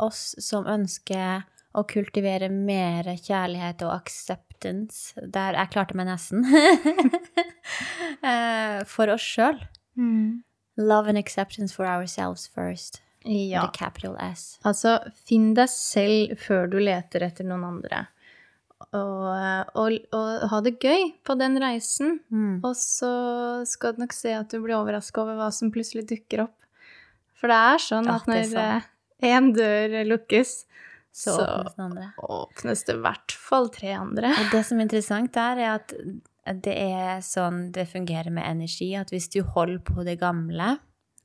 oss 0.02 0.36
som 0.42 0.66
ønsker 0.70 1.44
å 1.78 1.86
kultivere 1.88 2.50
mer 2.52 3.08
kjærlighet 3.16 3.82
og 3.88 3.94
acceptance. 3.96 5.14
Der 5.24 5.56
jeg 5.58 5.72
klarte 5.74 5.98
meg 5.98 6.10
nesten. 6.12 6.46
Eh, 8.22 8.82
For 8.86 9.10
oss 9.10 9.24
sjøl. 9.26 9.56
Love 10.78 11.10
and 11.10 11.18
acceptance 11.18 11.74
for 11.74 11.88
ourselves 11.90 12.44
first. 12.48 13.00
Ja. 13.26 13.64
The 13.66 13.72
capital 13.78 14.16
S. 14.22 14.60
Altså, 14.66 14.98
finn 15.26 15.54
deg 15.58 15.70
selv 15.72 16.36
før 16.42 16.68
du 16.70 16.78
leter 16.82 17.26
etter 17.26 17.48
noen 17.48 17.64
andre. 17.66 18.04
Og, 18.98 19.76
og, 19.78 19.98
og 20.18 20.46
ha 20.52 20.60
det 20.66 20.78
gøy 20.82 21.12
på 21.28 21.36
den 21.40 21.60
reisen. 21.62 22.20
Mm. 22.34 22.60
Og 22.66 22.74
så 22.78 23.12
skal 23.70 23.96
du 23.96 24.04
nok 24.04 24.16
se 24.16 24.34
at 24.38 24.52
du 24.52 24.60
blir 24.64 24.78
overraska 24.80 25.24
over 25.24 25.40
hva 25.40 25.52
som 25.56 25.72
plutselig 25.74 26.08
dukker 26.10 26.46
opp. 26.48 26.58
For 27.42 27.52
det 27.52 27.60
er 27.72 27.82
sånn 27.82 28.10
Ja, 28.10 28.18
at 28.20 28.30
når 28.30 29.32
én 29.32 29.54
dør 29.58 30.02
lukkes, 30.10 30.66
Så, 31.12 31.34
så, 31.36 31.46
åpnes 31.68 32.20
åpnes 32.24 32.86
det 32.88 32.94
i 32.96 33.02
hvert 33.04 33.34
fall 33.36 33.66
tre 33.74 33.96
andre. 34.00 34.30
Og 34.32 34.54
det 34.54 34.62
som 34.64 34.80
er 34.80 34.88
interessant 34.88 35.34
der, 35.36 35.60
er 35.60 35.74
at 35.82 35.92
det 36.64 36.76
er 36.78 37.20
sånn 37.26 37.66
det 37.76 37.90
fungerer 37.92 38.32
med 38.34 38.48
energi, 38.48 38.94
at 38.96 39.12
hvis 39.12 39.28
du 39.34 39.42
holder 39.44 39.82
på 39.86 40.06
det 40.08 40.18
gamle, 40.22 40.78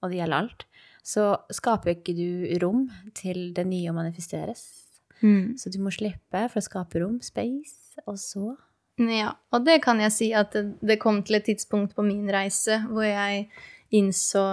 og 0.02 0.10
det 0.10 0.18
gjelder 0.18 0.42
alt, 0.42 0.66
så 1.06 1.28
skaper 1.54 1.94
ikke 1.94 2.16
du 2.18 2.58
rom 2.64 2.88
til 3.14 3.52
det 3.54 3.64
nye 3.68 3.92
å 3.92 3.96
manifesteres. 3.96 4.85
Mm. 5.22 5.56
Så 5.58 5.72
du 5.72 5.78
må 5.82 5.92
slippe 5.94 6.46
for 6.50 6.60
å 6.60 6.64
skape 6.64 7.00
rom, 7.02 7.20
space, 7.24 8.00
og 8.06 8.18
så 8.20 8.54
Ja, 8.96 9.34
og 9.52 9.66
det 9.66 9.82
kan 9.84 10.00
jeg 10.00 10.12
si 10.14 10.30
at 10.32 10.54
det, 10.56 10.98
kom 11.00 11.22
til 11.22 11.36
et 11.36 11.44
tidspunkt 11.44 11.94
på 11.96 12.04
min 12.04 12.30
reise 12.32 12.78
hvor 12.88 13.04
jeg 13.04 13.48
innså 13.92 14.44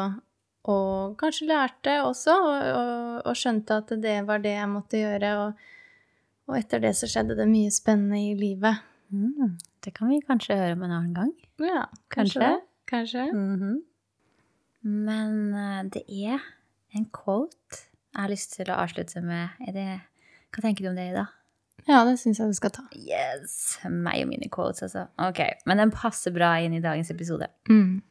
og 0.63 1.15
kanskje 1.19 1.47
lærte 1.47 1.93
også, 2.03 2.33
og, 2.39 2.67
og, 2.79 3.21
og 3.27 3.37
skjønte 3.39 3.79
at 3.81 3.93
det 4.03 4.17
var 4.27 4.43
det 4.43 4.55
jeg 4.55 4.69
måtte 4.71 4.99
gjøre. 4.99 5.31
Og, 5.43 5.63
og 6.47 6.59
etter 6.59 6.83
det 6.83 6.93
så 6.95 7.09
skjedde 7.11 7.35
det 7.39 7.47
mye 7.51 7.71
spennende 7.71 8.19
i 8.19 8.35
livet. 8.39 8.83
mm, 9.11 9.57
Det 9.83 9.93
kan 9.95 10.11
vi 10.11 10.21
kanskje 10.23 10.59
høre 10.59 10.77
om 10.77 10.85
en 10.87 10.95
annen 10.99 11.17
gang. 11.17 11.33
Ja, 11.59 11.85
kanskje. 12.07 12.39
Kanskje. 12.39 12.61
kanskje. 12.87 13.25
Mm 13.33 13.55
-hmm. 13.61 13.81
Men 14.83 15.53
eh, 15.53 15.83
det 15.91 16.03
er 16.09 16.39
en 16.95 17.05
quote 17.05 17.83
jeg 18.13 18.21
har 18.21 18.29
lyst 18.29 18.51
til 18.53 18.69
å 18.69 18.77
avslutte 18.77 19.21
med. 19.21 19.55
Er 19.67 19.71
det, 19.73 20.01
hva 20.53 20.61
tenker 20.61 20.85
du 20.85 20.91
om 20.91 20.99
det, 20.99 21.09
Ida? 21.11 21.27
Ja, 21.87 22.03
det 22.07 22.15
syns 22.21 22.39
jeg 22.39 22.53
du 22.53 22.55
skal 22.55 22.71
ta. 22.71 22.85
Yes! 22.95 23.77
Meg 23.89 24.23
og 24.23 24.29
mine 24.29 24.47
quotes, 24.53 24.85
altså. 24.85 25.07
Ok, 25.19 25.41
men 25.67 25.81
den 25.81 25.91
passer 25.91 26.31
bra 26.35 26.53
inn 26.63 26.75
i 26.77 26.83
dagens 26.83 27.11
episode. 27.11 27.49
Mm. 27.69 28.03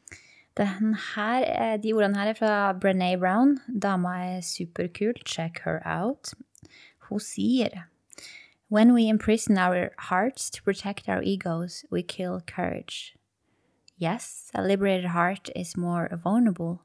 Den 0.58 0.96
her, 1.14 1.78
de 1.80 1.94
ordene 1.96 2.18
her 2.18 2.34
er 2.34 2.36
fra 2.36 2.56
Brené 2.76 3.14
Brown. 3.16 3.56
Dama 3.72 4.18
er 4.34 4.42
superkul. 4.44 5.16
Check 5.24 5.62
her 5.64 5.80
out. 5.86 6.34
Hun 7.08 7.20
sier 7.20 7.86
When 8.68 8.94
we 8.94 9.08
imprison 9.08 9.58
our 9.58 9.92
hearts 9.98 10.50
to 10.50 10.62
protect 10.62 11.08
our 11.08 11.22
egos, 11.22 11.84
we 11.90 12.02
kill 12.02 12.40
courage. 12.40 13.14
Yes, 13.98 14.50
a 14.54 14.62
liberated 14.62 15.10
heart 15.10 15.50
is 15.54 15.76
more 15.76 16.08
vulnerable, 16.22 16.82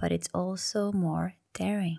but 0.00 0.12
it's 0.12 0.28
also 0.32 0.92
more 0.92 1.34
daring. 1.52 1.98